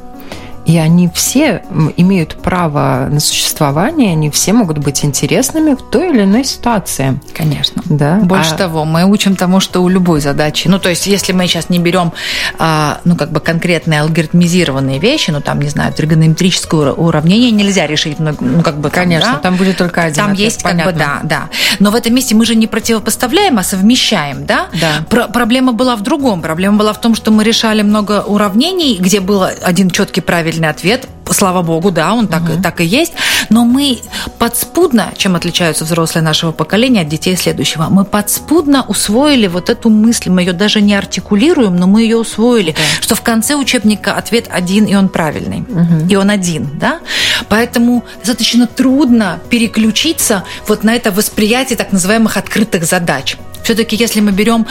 И 0.65 0.77
они 0.77 1.09
все 1.13 1.63
имеют 1.97 2.35
право 2.35 3.07
на 3.09 3.19
существование, 3.19 4.11
они 4.11 4.29
все 4.29 4.53
могут 4.53 4.77
быть 4.77 5.03
интересными 5.03 5.73
в 5.73 5.81
той 5.89 6.11
или 6.11 6.23
иной 6.23 6.43
ситуации. 6.43 7.19
Конечно. 7.33 7.81
Да. 7.85 8.15
Больше 8.17 8.53
а... 8.53 8.57
того, 8.57 8.85
мы 8.85 9.05
учим 9.05 9.35
тому, 9.35 9.59
что 9.59 9.81
у 9.81 9.89
любой 9.89 10.21
задачи, 10.21 10.67
ну, 10.67 10.79
то 10.79 10.89
есть, 10.89 11.07
если 11.07 11.33
мы 11.33 11.47
сейчас 11.47 11.69
не 11.69 11.79
берем, 11.79 12.13
а, 12.59 12.99
ну, 13.05 13.15
как 13.15 13.31
бы 13.31 13.39
конкретные 13.39 14.01
алгоритмизированные 14.01 14.99
вещи, 14.99 15.31
ну, 15.31 15.41
там, 15.41 15.61
не 15.61 15.69
знаю, 15.69 15.93
тригонометрическое 15.93 16.91
уравнение 16.91 17.51
нельзя 17.51 17.87
решить, 17.87 18.19
ну, 18.19 18.35
ну 18.39 18.61
как 18.61 18.75
бы... 18.77 18.89
Там, 18.89 19.03
Конечно, 19.03 19.33
да? 19.33 19.39
там 19.39 19.55
будет 19.55 19.77
только 19.77 20.03
один 20.03 20.15
Там 20.15 20.31
ответ, 20.33 20.45
есть, 20.45 20.63
понятно. 20.63 20.83
как 20.85 20.93
бы, 20.93 20.99
да, 20.99 21.19
да. 21.23 21.49
Но 21.79 21.91
в 21.91 21.95
этом 21.95 22.13
месте 22.13 22.35
мы 22.35 22.45
же 22.45 22.55
не 22.55 22.67
противопоставляем, 22.67 23.57
а 23.57 23.63
совмещаем, 23.63 24.45
да? 24.45 24.67
Да. 24.79 25.05
Про- 25.09 25.27
проблема 25.27 25.73
была 25.73 25.95
в 25.95 26.01
другом. 26.01 26.41
Проблема 26.41 26.77
была 26.77 26.93
в 26.93 27.01
том, 27.01 27.15
что 27.15 27.31
мы 27.31 27.43
решали 27.43 27.81
много 27.81 28.21
уравнений, 28.21 28.97
где 28.99 29.19
был 29.19 29.43
один 29.43 29.89
четкий 29.89 30.21
правильный 30.21 30.50
правильный 30.51 30.69
ответ. 30.69 31.07
Слава 31.29 31.61
богу, 31.61 31.91
да, 31.91 32.13
он 32.13 32.27
так, 32.27 32.43
угу. 32.43 32.61
так 32.61 32.81
и 32.81 32.83
есть. 32.83 33.13
Но 33.49 33.63
мы 33.63 33.99
подспудно, 34.37 35.13
чем 35.15 35.35
отличаются 35.35 35.85
взрослые 35.85 36.23
нашего 36.23 36.51
поколения 36.51 37.01
от 37.01 37.07
детей 37.07 37.37
следующего, 37.37 37.87
мы 37.89 38.03
подспудно 38.03 38.83
усвоили 38.87 39.47
вот 39.47 39.69
эту 39.69 39.89
мысль. 39.89 40.29
Мы 40.29 40.41
ее 40.41 40.51
даже 40.51 40.81
не 40.81 40.93
артикулируем, 40.93 41.77
но 41.77 41.87
мы 41.87 42.01
ее 42.01 42.17
усвоили, 42.17 42.71
да. 42.71 43.01
что 43.01 43.15
в 43.15 43.21
конце 43.21 43.55
учебника 43.55 44.13
ответ 44.13 44.47
один, 44.51 44.85
и 44.85 44.95
он 44.95 45.07
правильный. 45.07 45.61
Угу. 45.61 46.09
И 46.09 46.15
он 46.15 46.29
один, 46.29 46.69
да? 46.73 46.99
Поэтому 47.47 48.03
достаточно 48.19 48.67
трудно 48.67 49.39
переключиться 49.49 50.43
вот 50.67 50.83
на 50.83 50.93
это 50.93 51.11
восприятие 51.11 51.77
так 51.77 51.93
называемых 51.93 52.35
открытых 52.35 52.83
задач. 52.83 53.37
Все-таки, 53.63 53.95
если 53.95 54.21
мы 54.21 54.31
берем 54.31 54.65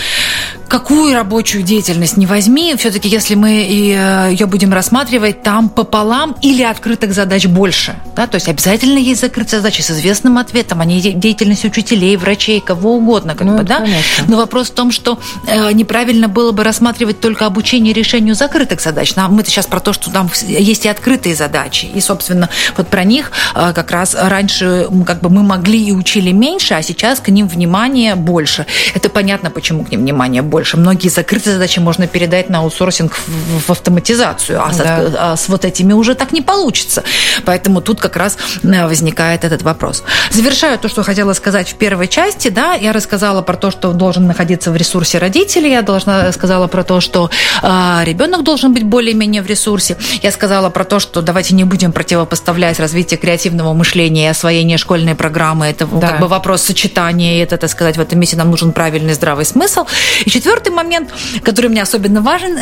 какую 0.69 1.15
рабочую 1.15 1.65
деятельность 1.65 2.17
не 2.17 2.27
возьми, 2.27 2.75
все-таки, 2.77 3.09
если 3.09 3.35
мы 3.35 3.51
э, 3.51 4.31
ее 4.31 4.47
будем 4.47 4.73
рассматривать, 4.73 5.43
там 5.43 5.69
пополам 5.69 6.37
или 6.43 6.63
открытых 6.63 7.13
задач 7.13 7.47
больше. 7.47 7.97
Да? 8.15 8.29
То 8.29 8.37
есть 8.37 8.49
обязательно 8.49 8.99
есть 8.99 9.21
закрытые 9.21 9.61
задачи 9.61 9.83
с 9.83 9.91
известным 9.91 10.39
ответом, 10.39 10.81
а 10.81 10.85
не 10.85 11.01
деятельность 11.01 11.65
учителей, 11.65 12.17
врачей, 12.17 12.61
кого 12.61 12.95
угодно. 12.95 13.35
Как 13.35 13.47
ну, 13.47 13.59
бы, 13.59 13.65
да? 13.65 13.85
Но 14.29 14.37
вопрос 14.37 14.71
в 14.71 14.75
том, 14.75 14.93
что 14.93 15.19
э, 15.47 15.73
неправильно 15.73 16.29
было 16.29 16.53
бы 16.53 16.63
рассматривать 16.63 17.21
только 17.21 17.47
обучение 17.47 17.93
решению 17.93 18.37
закрытых 18.37 18.81
задач. 18.81 19.15
Мы-то 19.17 19.51
сейчас 19.51 19.67
про 19.67 19.81
то, 19.81 19.93
что 19.93 20.11
там 20.11 20.31
есть 20.47 20.85
и 20.85 20.89
открытые 20.89 21.35
задачи. 21.35 21.87
И, 21.87 22.01
собственно, 22.01 22.49
вот 22.77 22.87
про 22.87 23.03
них 23.03 23.33
э, 23.57 23.73
как 23.75 23.91
раз 23.91 24.15
раньше 24.15 24.89
как 25.05 25.21
бы 25.21 25.31
мы 25.31 25.43
могли 25.43 25.83
и 25.85 25.93
учили 25.93 26.31
меньше, 26.31 26.75
а 26.75 26.83
сейчас 26.83 27.19
к 27.19 27.29
ним 27.29 27.49
внимание 27.49 28.15
больше. 28.15 28.67
Это 28.95 29.09
понятно, 29.09 29.51
почему 29.51 29.85
к 29.85 29.91
ним 29.91 30.01
внимание 30.01 30.43
больше. 30.43 30.77
Многие 30.77 31.09
закрытые 31.09 31.55
задачи 31.55 31.79
можно 31.79 32.07
передать 32.07 32.49
на 32.49 32.59
аутсорсинг 32.59 33.13
в, 33.15 33.67
в 33.67 33.71
автоматизацию, 33.71 34.61
а, 34.63 34.73
да. 34.73 34.75
с, 34.75 35.15
а 35.19 35.37
с 35.37 35.49
вот 35.49 35.65
этими 35.65 35.93
уже 35.93 36.15
так 36.15 36.33
не 36.33 36.43
получится. 36.43 37.03
Поэтому 37.45 37.81
тут 37.81 38.01
как 38.01 38.17
раз 38.17 38.37
э, 38.63 38.87
возникает 38.87 39.45
этот 39.45 39.63
вопрос. 39.63 40.03
Завершаю 40.31 40.79
то, 40.79 40.89
что 40.89 41.03
хотела 41.03 41.33
сказать 41.33 41.69
в 41.69 41.75
первой 41.75 42.09
части. 42.09 42.49
Да, 42.49 42.75
я 42.75 42.93
рассказала 42.93 43.43
про 43.43 43.57
то, 43.57 43.71
что 43.71 43.93
должен 43.93 44.27
находиться 44.27 44.71
в 44.71 44.77
ресурсе 44.77 45.19
родителей, 45.19 45.71
я 45.71 45.83
должна 45.83 46.33
сказала 46.33 46.67
про 46.67 46.85
то, 46.85 47.01
что 47.01 47.31
э, 47.63 48.01
ребенок 48.05 48.43
должен 48.45 48.73
быть 48.73 48.85
более-менее 48.85 49.43
в 49.43 49.47
ресурсе. 49.47 49.97
Я 50.23 50.31
сказала 50.31 50.71
про 50.71 50.85
то, 50.85 51.01
что 51.01 51.23
давайте 51.23 51.55
не 51.55 51.65
будем 51.65 51.93
противопоставлять 51.93 52.81
развитие 52.81 53.19
креативного 53.19 53.73
мышления 53.75 54.25
и 54.25 54.29
освоение 54.29 54.79
школьной 54.79 55.15
программы. 55.15 55.67
Это 55.67 55.87
да. 55.87 56.09
как 56.09 56.21
бы 56.21 56.29
вопрос 56.29 56.63
сочетания, 56.63 57.43
это, 57.43 57.57
так 57.57 57.71
сказать, 57.71 57.97
в 57.97 58.01
этом 58.01 58.19
месте 58.19 58.37
нам 58.37 58.51
нужен 58.51 58.70
правильный 58.73 59.15
здравый 59.15 59.45
смысл. 59.45 59.87
И 60.25 60.31
четвертый 60.31 60.73
момент, 60.73 61.11
который 61.43 61.69
мне 61.71 61.83
особенно 61.83 62.21
важен, 62.21 62.55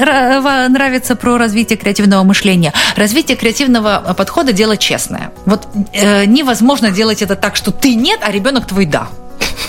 нравится 0.73 1.17
про 1.17 1.39
развитие 1.39 1.77
креативного 1.77 2.23
мышления. 2.23 2.73
Развитие 2.97 3.37
креативного 3.37 4.15
подхода– 4.17 4.53
дело 4.55 4.77
честное. 4.77 5.33
Вот 5.47 5.69
э, 5.93 6.25
невозможно 6.25 6.91
делать 6.91 7.23
это 7.23 7.37
так, 7.37 7.57
что 7.57 7.71
ты 7.71 7.95
нет, 7.95 8.21
а 8.23 8.31
ребенок 8.31 8.67
твой 8.67 8.87
да. 8.87 9.09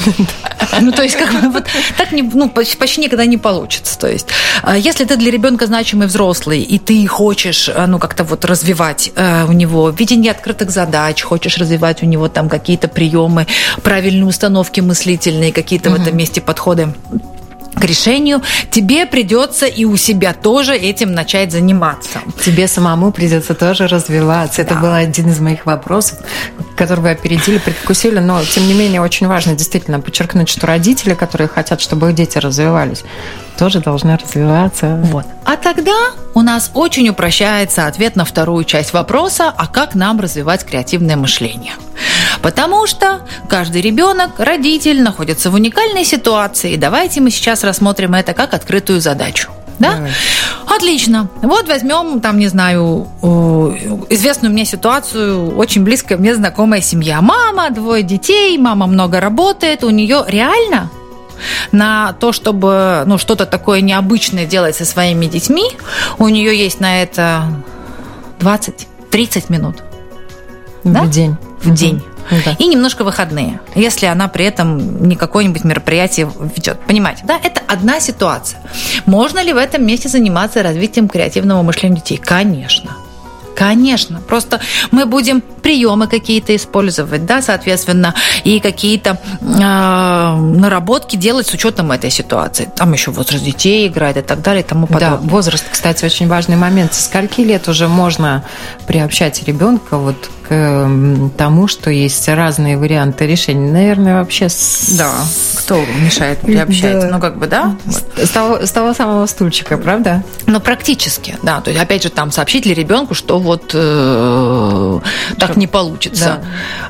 Ну, 0.81 0.91
то 0.91 1.01
есть, 1.01 1.15
как 1.15 1.31
бы 1.31 1.49
вот 1.49 1.65
так 1.97 2.11
не, 2.11 2.21
ну, 2.21 2.49
почти 2.49 3.01
никогда 3.01 3.25
не 3.25 3.37
получится. 3.37 3.97
То 3.97 4.07
есть, 4.07 4.27
а, 4.61 4.77
если 4.77 5.03
ты 5.03 5.15
для 5.17 5.31
ребенка 5.31 5.65
значимый 5.65 6.07
взрослый, 6.07 6.61
и 6.61 6.77
ты 6.77 7.05
хочешь, 7.07 7.69
а, 7.73 7.87
ну, 7.87 7.97
как-то 7.97 8.23
вот 8.23 8.45
развивать 8.45 9.11
э, 9.15 9.45
у 9.45 9.51
него 9.51 9.89
видение 9.89 10.31
открытых 10.31 10.69
задач, 10.69 11.23
хочешь 11.23 11.57
развивать 11.57 12.03
у 12.03 12.05
него 12.05 12.29
там 12.29 12.49
какие-то 12.49 12.87
приемы, 12.87 13.47
правильные 13.81 14.25
установки 14.25 14.79
мыслительные, 14.79 15.51
какие-то 15.51 15.89
в 15.89 15.95
этом 15.95 16.15
месте 16.15 16.39
подходы 16.39 16.93
к 17.73 17.83
решению, 17.83 18.41
тебе 18.71 19.05
придется 19.05 19.65
и 19.65 19.85
у 19.85 19.95
себя 19.97 20.33
тоже 20.33 20.75
этим 20.75 21.13
начать 21.13 21.51
заниматься. 21.51 22.19
Тебе 22.43 22.67
самому 22.67 23.11
придется 23.11 23.55
тоже 23.55 23.87
развиваться. 23.87 24.57
Да. 24.57 24.63
Это 24.63 24.75
был 24.75 24.93
один 24.93 25.29
из 25.29 25.39
моих 25.39 25.65
вопросов, 25.65 26.19
который 26.75 27.01
вы 27.01 27.11
опередили, 27.11 27.57
предвкусили, 27.57 28.19
но 28.19 28.43
тем 28.43 28.67
не 28.67 28.73
менее 28.73 29.01
очень 29.01 29.27
важно 29.27 29.55
действительно 29.55 29.99
подчеркнуть, 29.99 30.49
что 30.49 30.67
родители, 30.67 31.13
которые 31.13 31.47
хотят, 31.47 31.81
чтобы 31.81 32.09
их 32.09 32.15
дети 32.15 32.37
развивались, 32.37 33.03
тоже 33.59 33.81
должны 33.81 34.17
развиваться. 34.17 34.97
Вот. 35.11 35.25
А 35.43 35.57
тогда 35.57 36.11
у 36.33 36.41
нас 36.41 36.71
очень 36.73 37.09
упрощается 37.09 37.87
ответ 37.87 38.15
на 38.15 38.23
вторую 38.23 38.63
часть 38.63 38.93
вопроса, 38.93 39.53
а 39.55 39.67
как 39.67 39.95
нам 39.95 40.21
развивать 40.21 40.65
креативное 40.65 41.17
мышление. 41.17 41.73
Потому 42.41 42.87
что 42.87 43.19
каждый 43.49 43.81
ребенок, 43.81 44.39
родитель 44.39 45.03
находится 45.03 45.51
в 45.51 45.55
уникальной 45.55 46.05
ситуации. 46.05 46.77
Давайте 46.77 47.19
мы 47.19 47.31
сейчас 47.31 47.65
рассмотрим 47.65 48.13
это 48.13 48.33
как 48.33 48.53
открытую 48.53 49.01
задачу. 49.01 49.49
Да? 49.77 49.95
Давай. 49.95 50.11
Отлично. 50.77 51.27
Вот 51.41 51.67
возьмем, 51.67 52.21
там, 52.21 52.37
не 52.37 52.47
знаю, 52.47 53.07
известную 54.09 54.53
мне 54.53 54.63
ситуацию, 54.63 55.57
очень 55.57 55.83
близкая 55.83 56.17
мне 56.17 56.33
знакомая 56.33 56.79
семья. 56.79 57.21
Мама, 57.21 57.69
двое 57.71 58.03
детей, 58.03 58.57
мама 58.57 58.87
много 58.87 59.19
работает, 59.19 59.83
у 59.83 59.89
нее 59.89 60.23
реально 60.27 60.89
на 61.71 62.13
то, 62.13 62.31
чтобы 62.31 63.03
ну, 63.05 63.17
что-то 63.17 63.45
такое 63.45 63.81
необычное 63.81 64.45
делать 64.45 64.75
со 64.75 64.85
своими 64.85 65.25
детьми, 65.25 65.65
у 66.17 66.27
нее 66.27 66.57
есть 66.57 66.79
на 66.79 67.01
это 67.01 67.43
20-30 68.39 69.45
минут. 69.49 69.83
В 70.83 70.91
да? 70.91 71.05
день. 71.05 71.35
В 71.61 71.73
день. 71.73 72.01
Да. 72.45 72.55
И 72.59 72.67
немножко 72.67 73.03
выходные, 73.03 73.59
если 73.73 74.05
она 74.05 74.27
при 74.27 74.45
этом 74.45 75.07
не 75.07 75.15
какое-нибудь 75.15 75.63
мероприятие 75.63 76.31
ведет. 76.55 76.79
Понимаете, 76.81 77.23
да? 77.25 77.39
Это 77.41 77.61
одна 77.67 77.99
ситуация. 77.99 78.61
Можно 79.05 79.43
ли 79.43 79.51
в 79.51 79.57
этом 79.57 79.85
месте 79.85 80.09
заниматься 80.09 80.61
развитием 80.61 81.07
креативного 81.07 81.63
мышления 81.63 81.95
детей? 81.95 82.17
Конечно. 82.17 82.95
Конечно, 83.59 84.21
просто 84.21 84.61
мы 84.91 85.05
будем 85.05 85.41
приемы 85.41 86.07
какие-то 86.07 86.55
использовать, 86.55 87.25
да, 87.25 87.41
соответственно, 87.41 88.15
и 88.45 88.61
какие-то 88.61 89.19
э, 89.41 89.45
наработки 89.45 91.17
делать 91.17 91.45
с 91.45 91.53
учетом 91.53 91.91
этой 91.91 92.09
ситуации. 92.09 92.71
Там 92.73 92.93
еще 92.93 93.11
возраст 93.11 93.43
детей 93.43 93.89
играет 93.89 94.15
и 94.15 94.21
так 94.21 94.41
далее 94.41 94.63
и 94.63 94.65
тому 94.65 94.87
подобное. 94.87 95.17
Да, 95.17 95.27
возраст, 95.29 95.65
кстати, 95.69 96.05
очень 96.05 96.29
важный 96.29 96.55
момент. 96.55 96.93
Со 96.93 97.03
скольки 97.03 97.41
лет 97.41 97.67
уже 97.67 97.89
можно 97.89 98.45
приобщать 98.87 99.43
ребенка 99.43 99.97
вот 99.97 100.29
к 100.47 100.89
тому, 101.37 101.67
что 101.67 101.91
есть 101.91 102.27
разные 102.29 102.77
варианты 102.77 103.27
решений? 103.27 103.69
Наверное, 103.69 104.19
вообще... 104.19 104.47
С... 104.47 104.95
Да, 104.97 105.11
кто 105.69 105.85
мешает 106.03 106.39
приобщать? 106.39 106.99
Да. 106.99 107.09
Ну, 107.11 107.19
как 107.19 107.37
бы, 107.37 107.45
да? 107.45 107.75
С 108.17 108.29
того, 108.29 108.65
с 108.65 108.71
того 108.71 108.95
самого 108.95 109.27
стульчика, 109.27 109.77
правда? 109.77 110.23
Ну, 110.47 110.59
практически, 110.59 111.37
да. 111.43 111.61
То 111.61 111.69
есть, 111.69 111.79
опять 111.79 112.01
же, 112.01 112.09
там 112.09 112.31
сообщить 112.31 112.65
ли 112.65 112.73
ребенку, 112.73 113.13
что 113.13 113.37
вот 113.37 113.69
э, 113.75 114.99
так 115.37 115.57
не 115.57 115.67
получится. 115.67 116.41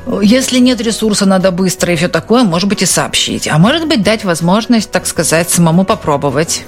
Да. 0.06 0.22
Если 0.22 0.60
нет 0.60 0.80
ресурса, 0.80 1.26
надо 1.26 1.50
быстро 1.50 1.92
и 1.92 1.96
все 1.96 2.08
такое, 2.08 2.42
может 2.42 2.70
быть, 2.70 2.80
и 2.80 2.86
сообщить. 2.86 3.48
А 3.48 3.58
может 3.58 3.86
быть, 3.86 4.02
дать 4.02 4.24
возможность, 4.24 4.90
так 4.90 5.04
сказать, 5.04 5.50
самому 5.50 5.84
попробовать. 5.84 6.64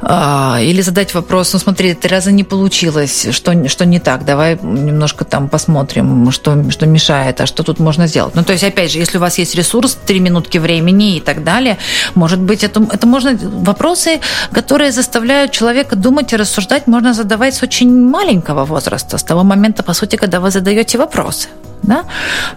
А, 0.00 0.58
или 0.60 0.80
задать 0.80 1.14
вопрос, 1.14 1.52
ну 1.52 1.58
смотри, 1.58 1.94
три 1.94 2.10
раза 2.10 2.30
не 2.32 2.44
получилось, 2.44 3.28
что, 3.30 3.68
что 3.68 3.84
не 3.84 3.98
так, 3.98 4.24
давай 4.24 4.58
немножко 4.62 5.24
там 5.24 5.48
посмотрим, 5.48 6.30
что, 6.30 6.70
что 6.70 6.86
мешает, 6.86 7.40
а 7.40 7.46
что 7.46 7.62
тут 7.62 7.78
можно 7.78 8.06
сделать. 8.06 8.34
Ну, 8.34 8.44
то 8.44 8.52
есть, 8.52 8.64
опять 8.64 8.92
же, 8.92 8.98
если 8.98 9.18
у 9.18 9.20
вас 9.20 9.38
есть 9.38 9.54
ресурс, 9.54 9.98
три 10.06 10.20
минутки 10.20 10.58
времени 10.58 11.16
и 11.16 11.20
так 11.20 11.31
далее, 11.40 11.76
может 12.14 12.40
быть, 12.40 12.64
это, 12.64 12.82
это 12.92 13.06
можно... 13.06 13.38
Вопросы, 13.64 14.20
которые 14.52 14.92
заставляют 14.92 15.52
человека 15.52 15.96
думать 15.96 16.32
и 16.32 16.36
рассуждать, 16.36 16.86
можно 16.86 17.14
задавать 17.14 17.54
с 17.54 17.62
очень 17.62 17.90
маленького 18.10 18.64
возраста, 18.64 19.18
с 19.18 19.22
того 19.22 19.44
момента, 19.44 19.82
по 19.82 19.94
сути, 19.94 20.16
когда 20.16 20.40
вы 20.40 20.50
задаете 20.50 20.98
вопросы 20.98 21.48
да, 21.82 22.04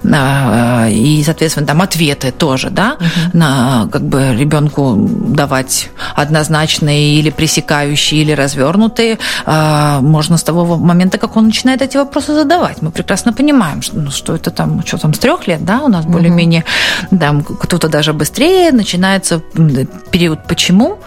а, 0.03 0.87
и, 0.89 1.23
соответственно, 1.23 1.65
там 1.65 1.81
ответы 1.81 2.31
тоже, 2.31 2.69
да, 2.69 2.97
угу. 2.99 3.37
на 3.37 3.87
как 3.91 4.03
бы 4.03 4.35
ребенку 4.35 4.95
давать 4.97 5.89
однозначные 6.15 7.15
или 7.15 7.29
пресекающие, 7.29 8.21
или 8.21 8.31
развернутые, 8.31 9.17
а, 9.45 10.01
можно 10.01 10.37
с 10.37 10.43
того 10.43 10.77
момента, 10.77 11.17
как 11.17 11.35
он 11.37 11.45
начинает 11.45 11.81
эти 11.81 11.97
вопросы 11.97 12.33
задавать. 12.33 12.81
Мы 12.81 12.91
прекрасно 12.91 13.33
понимаем, 13.33 13.81
что, 13.81 13.97
ну, 13.97 14.11
что 14.11 14.35
это 14.35 14.51
там, 14.51 14.83
что 14.85 14.97
там, 14.97 15.13
с 15.13 15.19
трех 15.19 15.47
лет, 15.47 15.65
да, 15.65 15.81
у 15.81 15.87
нас 15.87 16.05
угу. 16.05 16.13
более-менее, 16.13 16.63
там, 17.19 17.43
кто-то 17.43 17.89
даже 17.89 18.13
быстрее, 18.13 18.71
начинается 18.71 19.41
период 20.11 20.45
«почему?», 20.47 20.99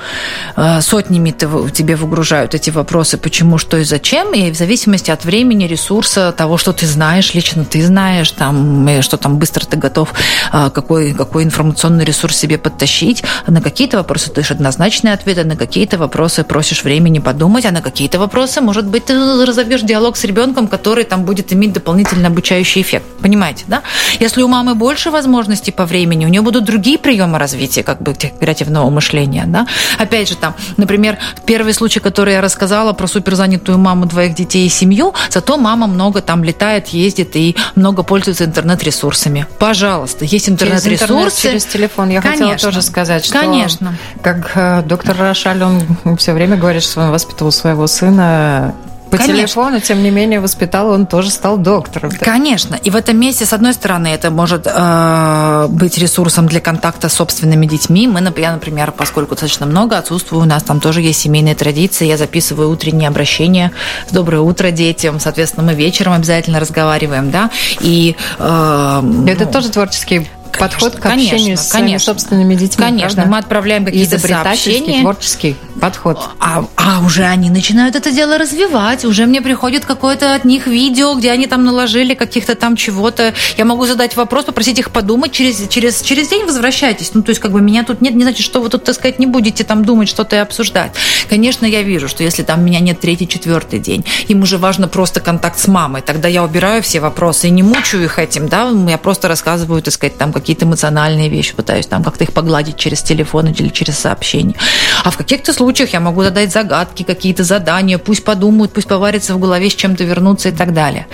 а, 0.56 0.80
сотнями 0.80 1.30
тебе 1.30 1.96
выгружают 1.96 2.54
эти 2.54 2.70
вопросы 2.70 3.16
«почему?», 3.18 3.58
«что» 3.58 3.76
и 3.76 3.84
«зачем?», 3.84 4.34
и 4.34 4.50
в 4.50 4.56
зависимости 4.56 5.10
от 5.10 5.24
времени, 5.24 5.64
ресурса, 5.64 6.32
того, 6.32 6.58
что 6.58 6.72
ты 6.72 6.86
знаешь, 6.86 7.34
лично 7.34 7.64
ты 7.64 7.84
знаешь, 7.84 8.07
знаешь, 8.08 8.30
там, 8.30 9.02
что 9.02 9.16
там 9.18 9.38
быстро 9.38 9.66
ты 9.66 9.76
готов, 9.76 10.14
а, 10.50 10.70
какой, 10.70 11.12
какой 11.12 11.44
информационный 11.44 12.04
ресурс 12.04 12.36
себе 12.36 12.56
подтащить. 12.56 13.22
На 13.46 13.60
какие-то 13.60 13.98
вопросы 13.98 14.30
ты 14.30 14.40
однозначные 14.50 15.12
ответы, 15.12 15.44
на 15.44 15.56
какие-то 15.56 15.98
вопросы 15.98 16.42
просишь 16.42 16.84
времени 16.84 17.18
подумать, 17.18 17.66
а 17.66 17.70
на 17.70 17.82
какие-то 17.82 18.18
вопросы, 18.18 18.62
может 18.62 18.86
быть, 18.86 19.04
ты 19.04 19.14
разовьешь 19.44 19.82
диалог 19.82 20.16
с 20.16 20.24
ребенком, 20.24 20.68
который 20.68 21.04
там 21.04 21.24
будет 21.24 21.52
иметь 21.52 21.74
дополнительный 21.74 22.28
обучающий 22.28 22.80
эффект. 22.80 23.04
Понимаете, 23.20 23.64
да? 23.66 23.82
Если 24.20 24.42
у 24.42 24.48
мамы 24.48 24.74
больше 24.74 25.10
возможностей 25.10 25.70
по 25.72 25.84
времени, 25.84 26.24
у 26.24 26.28
нее 26.28 26.40
будут 26.40 26.64
другие 26.64 26.96
приемы 26.96 27.38
развития 27.38 27.82
как 27.82 28.00
бы 28.00 28.14
креативного 28.14 28.88
мышления, 28.88 29.44
да? 29.46 29.66
Опять 29.98 30.30
же, 30.30 30.36
там, 30.36 30.54
например, 30.78 31.18
первый 31.44 31.74
случай, 31.74 32.00
который 32.00 32.32
я 32.34 32.40
рассказала 32.40 32.94
про 32.94 33.06
суперзанятую 33.06 33.76
маму 33.76 34.06
двоих 34.06 34.34
детей 34.34 34.66
и 34.66 34.70
семью, 34.70 35.12
зато 35.28 35.58
мама 35.58 35.86
много 35.86 36.22
там 36.22 36.42
летает, 36.42 36.88
ездит 36.88 37.36
и 37.36 37.54
много 37.74 37.97
много 37.98 38.06
пользуются 38.06 38.44
интернет-ресурсами. 38.44 39.46
Пожалуйста, 39.58 40.24
есть 40.24 40.48
интернет-ресурсы. 40.48 40.88
Через, 40.88 41.02
интернет, 41.02 41.42
через 41.42 41.64
телефон. 41.64 42.10
Я 42.10 42.20
Конечно. 42.20 42.46
хотела 42.46 42.58
тоже 42.70 42.82
сказать, 42.82 43.24
что 43.24 43.40
Конечно. 43.40 43.96
как 44.22 44.52
э, 44.54 44.82
доктор 44.82 45.16
Рошаль, 45.16 45.62
он 45.62 46.16
все 46.16 46.32
время 46.32 46.56
говорит, 46.56 46.82
что 46.82 47.00
он 47.00 47.10
воспитывал 47.10 47.50
своего 47.50 47.86
сына 47.86 48.74
по 49.10 49.16
Конечно. 49.16 49.36
телефону, 49.36 49.80
тем 49.80 50.02
не 50.02 50.10
менее, 50.10 50.40
воспитал, 50.40 50.90
он 50.90 51.06
тоже 51.06 51.30
стал 51.30 51.58
доктором. 51.58 52.10
Конечно. 52.10 52.76
И 52.76 52.90
в 52.90 52.96
этом 52.96 53.18
месте, 53.18 53.44
с 53.46 53.52
одной 53.52 53.72
стороны, 53.72 54.08
это 54.08 54.30
может 54.30 54.66
э, 54.66 55.66
быть 55.68 55.98
ресурсом 55.98 56.46
для 56.46 56.60
контакта 56.60 57.08
с 57.08 57.14
собственными 57.14 57.66
детьми. 57.66 58.06
Мы, 58.06 58.20
я, 58.36 58.52
например, 58.52 58.92
поскольку 58.92 59.34
достаточно 59.34 59.66
много 59.66 59.98
отсутствую, 59.98 60.42
у 60.42 60.46
нас 60.46 60.62
там 60.62 60.80
тоже 60.80 61.00
есть 61.00 61.20
семейные 61.20 61.54
традиции. 61.54 62.06
Я 62.06 62.16
записываю 62.16 62.70
утренние 62.70 63.08
обращения 63.08 63.72
с 64.08 64.12
«Доброе 64.12 64.40
утро 64.40 64.70
детям». 64.70 65.20
Соответственно, 65.20 65.66
мы 65.66 65.74
вечером 65.74 66.12
обязательно 66.12 66.60
разговариваем, 66.60 67.30
да. 67.30 67.50
И, 67.80 68.16
э, 68.38 69.02
это 69.26 69.44
ну, 69.44 69.50
тоже 69.50 69.70
творческий 69.70 70.28
подход 70.56 70.96
к 70.96 71.00
конечно, 71.00 71.34
общению 71.34 71.56
с 71.56 71.68
конечно, 71.68 72.12
собственными 72.12 72.54
детьми. 72.54 72.84
Конечно, 72.84 73.16
правда? 73.16 73.30
мы 73.30 73.38
отправляем 73.38 73.84
какие-то 73.84 74.18
сообщения. 74.18 75.00
творческий 75.00 75.56
подход. 75.80 76.18
А, 76.40 76.64
а 76.76 77.00
уже 77.04 77.24
они 77.24 77.50
начинают 77.50 77.96
это 77.96 78.10
дело 78.10 78.38
развивать. 78.38 79.04
Уже 79.04 79.26
мне 79.26 79.40
приходит 79.40 79.84
какое-то 79.84 80.34
от 80.34 80.44
них 80.44 80.66
видео, 80.66 81.14
где 81.14 81.30
они 81.30 81.46
там 81.46 81.64
наложили 81.64 82.14
каких-то 82.14 82.54
там 82.54 82.76
чего-то. 82.76 83.34
Я 83.56 83.64
могу 83.64 83.86
задать 83.86 84.16
вопрос, 84.16 84.44
попросить 84.44 84.78
их 84.78 84.90
подумать. 84.90 85.32
Через, 85.32 85.68
через, 85.68 86.00
через 86.02 86.28
день 86.28 86.44
возвращайтесь. 86.44 87.12
Ну, 87.14 87.22
то 87.22 87.30
есть, 87.30 87.40
как 87.40 87.52
бы 87.52 87.60
меня 87.60 87.84
тут 87.84 88.00
нет, 88.00 88.14
не 88.14 88.22
значит, 88.22 88.44
что 88.44 88.60
вы 88.60 88.68
тут, 88.68 88.84
так 88.84 88.94
сказать, 88.94 89.18
не 89.18 89.26
будете 89.26 89.64
там 89.64 89.84
думать, 89.84 90.08
что-то 90.08 90.36
и 90.36 90.38
обсуждать. 90.38 90.92
Конечно, 91.28 91.66
я 91.66 91.82
вижу, 91.82 92.08
что 92.08 92.24
если 92.24 92.42
там 92.42 92.64
меня 92.64 92.80
нет 92.80 93.00
третий, 93.00 93.28
четвертый 93.28 93.78
день, 93.78 94.04
им 94.28 94.42
уже 94.42 94.58
важно 94.58 94.88
просто 94.88 95.20
контакт 95.20 95.58
с 95.58 95.68
мамой, 95.68 96.02
тогда 96.02 96.28
я 96.28 96.44
убираю 96.44 96.82
все 96.82 97.00
вопросы 97.00 97.48
и 97.48 97.50
не 97.50 97.62
мучаю 97.62 98.04
их 98.04 98.18
этим, 98.18 98.48
да, 98.48 98.70
я 98.88 98.98
просто 98.98 99.28
рассказываю, 99.28 99.82
так 99.82 99.94
сказать, 99.94 100.16
там 100.16 100.32
какие-то 100.40 100.64
эмоциональные 100.64 101.28
вещи, 101.28 101.54
пытаюсь 101.54 101.86
там 101.86 102.04
как-то 102.04 102.24
их 102.24 102.32
погладить 102.32 102.76
через 102.76 103.02
телефон 103.02 103.48
или 103.48 103.68
через 103.68 103.98
сообщение. 103.98 104.56
А 105.04 105.10
в 105.10 105.16
каких-то 105.16 105.52
случаях 105.52 105.92
я 105.92 106.00
могу 106.00 106.22
задать 106.22 106.52
загадки, 106.52 107.02
какие-то 107.02 107.44
задания, 107.44 107.98
пусть 107.98 108.24
подумают, 108.24 108.72
пусть 108.72 108.88
поварятся 108.88 109.34
в 109.34 109.38
голове, 109.38 109.70
с 109.70 109.74
чем-то 109.74 110.04
вернуться 110.04 110.48
и 110.48 110.52
так 110.52 110.72
далее. 110.72 111.06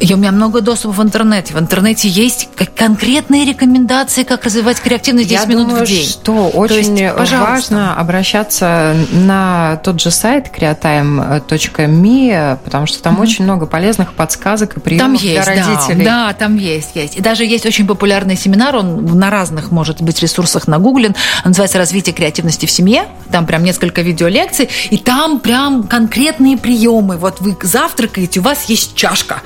И 0.00 0.12
у 0.12 0.16
меня 0.16 0.32
много 0.32 0.60
доступа 0.60 0.94
в 0.94 1.02
интернете. 1.02 1.54
В 1.54 1.58
интернете 1.58 2.08
есть 2.08 2.48
конкретные 2.76 3.44
рекомендации, 3.44 4.24
как 4.24 4.44
развивать 4.44 4.80
креативность 4.80 5.28
10 5.28 5.42
Я 5.42 5.48
минут 5.48 5.68
думаю, 5.68 5.84
в 5.84 5.88
день. 5.88 6.06
что 6.06 6.48
очень 6.48 6.98
есть, 6.98 7.14
важно 7.14 7.94
обращаться 7.96 8.94
на 9.12 9.76
тот 9.82 10.00
же 10.00 10.10
сайт 10.10 10.50
creatime.me, 10.54 12.58
потому 12.64 12.86
что 12.86 13.02
там 13.02 13.16
mm-hmm. 13.16 13.22
очень 13.22 13.44
много 13.44 13.66
полезных 13.66 14.14
подсказок 14.14 14.76
и 14.76 14.80
приемов 14.80 15.20
там 15.20 15.24
есть, 15.28 15.44
для 15.44 15.44
родителей. 15.44 16.04
Да, 16.04 16.28
да, 16.28 16.34
там 16.34 16.56
есть, 16.56 16.90
есть. 16.94 17.16
И 17.16 17.20
даже 17.20 17.44
есть 17.44 17.66
очень 17.66 17.86
популярный 17.86 18.36
семинар, 18.36 18.76
он 18.76 19.06
на 19.06 19.30
разных, 19.30 19.70
может 19.70 20.02
быть, 20.02 20.20
ресурсах 20.20 20.68
нагуглен, 20.68 21.14
он 21.44 21.50
называется 21.50 21.78
«Развитие 21.78 22.14
креативности 22.14 22.66
в 22.66 22.70
семье». 22.70 23.06
Там 23.30 23.46
прям 23.46 23.64
несколько 23.64 24.02
видеолекций, 24.02 24.68
и 24.90 24.98
там 24.98 25.40
прям 25.40 25.84
конкретные 25.84 26.56
приемы. 26.56 27.16
Вот 27.16 27.40
вы 27.40 27.56
завтракаете, 27.62 28.40
у 28.40 28.42
вас 28.42 28.66
есть 28.66 28.94
чашка 28.94 29.42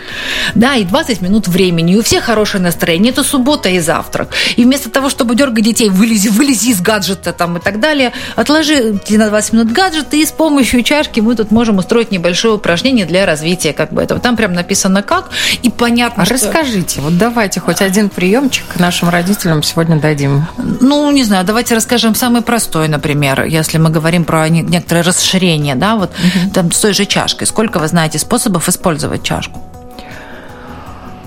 да, 0.55 0.77
и 0.77 0.85
20 0.85 1.21
минут 1.21 1.49
времени, 1.49 1.95
и 1.95 1.97
у 1.97 2.03
всех 2.03 2.25
хорошее 2.25 2.63
настроение, 2.63 3.13
это 3.13 3.23
суббота 3.23 3.69
и 3.69 3.79
завтрак. 3.81 4.31
И 4.57 4.65
вместо 4.65 4.91
того, 4.91 5.09
чтобы 5.09 5.35
дергать 5.35 5.65
детей, 5.65 5.89
вылези, 5.89 6.29
вылези 6.29 6.71
из 6.71 6.81
гаджета 6.81 7.33
там 7.33 7.57
и 7.57 7.61
так 7.61 7.81
далее, 7.81 8.13
отложи 8.37 9.01
на 9.09 9.29
20 9.29 9.53
минут 9.53 9.73
гаджет, 9.73 10.15
и 10.15 10.25
с 10.25 10.33
помощью 10.33 10.83
чашки 10.83 11.21
мы 11.21 11.35
тут 11.35 11.51
можем 11.51 11.79
устроить 11.79 12.11
небольшое 12.11 12.55
упражнение 12.55 13.07
для 13.07 13.27
развития 13.27 13.73
как 13.73 13.93
бы 13.93 14.03
этого. 14.03 14.21
Там 14.21 14.37
прям 14.37 14.53
написано 14.53 15.03
как, 15.03 15.31
и 15.63 15.71
понятно, 15.71 16.23
а 16.23 16.27
что... 16.27 16.35
Расскажите, 16.35 17.01
вот 17.01 17.19
давайте 17.19 17.61
хоть 17.61 17.83
один 17.83 18.09
приемчик 18.09 18.65
нашим 18.79 19.09
родителям 19.09 19.63
сегодня 19.63 20.01
дадим. 20.01 20.47
Ну, 20.81 21.11
не 21.11 21.25
знаю, 21.25 21.45
давайте 21.45 21.75
расскажем 21.75 22.15
самый 22.15 22.43
простой, 22.43 22.89
например, 22.89 23.45
если 23.45 23.79
мы 23.79 23.91
говорим 23.91 24.25
про 24.25 24.49
некоторое 24.49 25.03
расширение, 25.03 25.75
да, 25.75 25.97
вот 25.97 26.11
угу. 26.11 26.51
там 26.53 26.73
с 26.73 26.79
той 26.79 26.95
же 26.95 27.07
чашкой. 27.07 27.47
Сколько 27.47 27.79
вы 27.79 27.89
знаете 27.89 28.19
способов 28.19 28.69
использовать 28.69 29.23
чашку? 29.23 29.70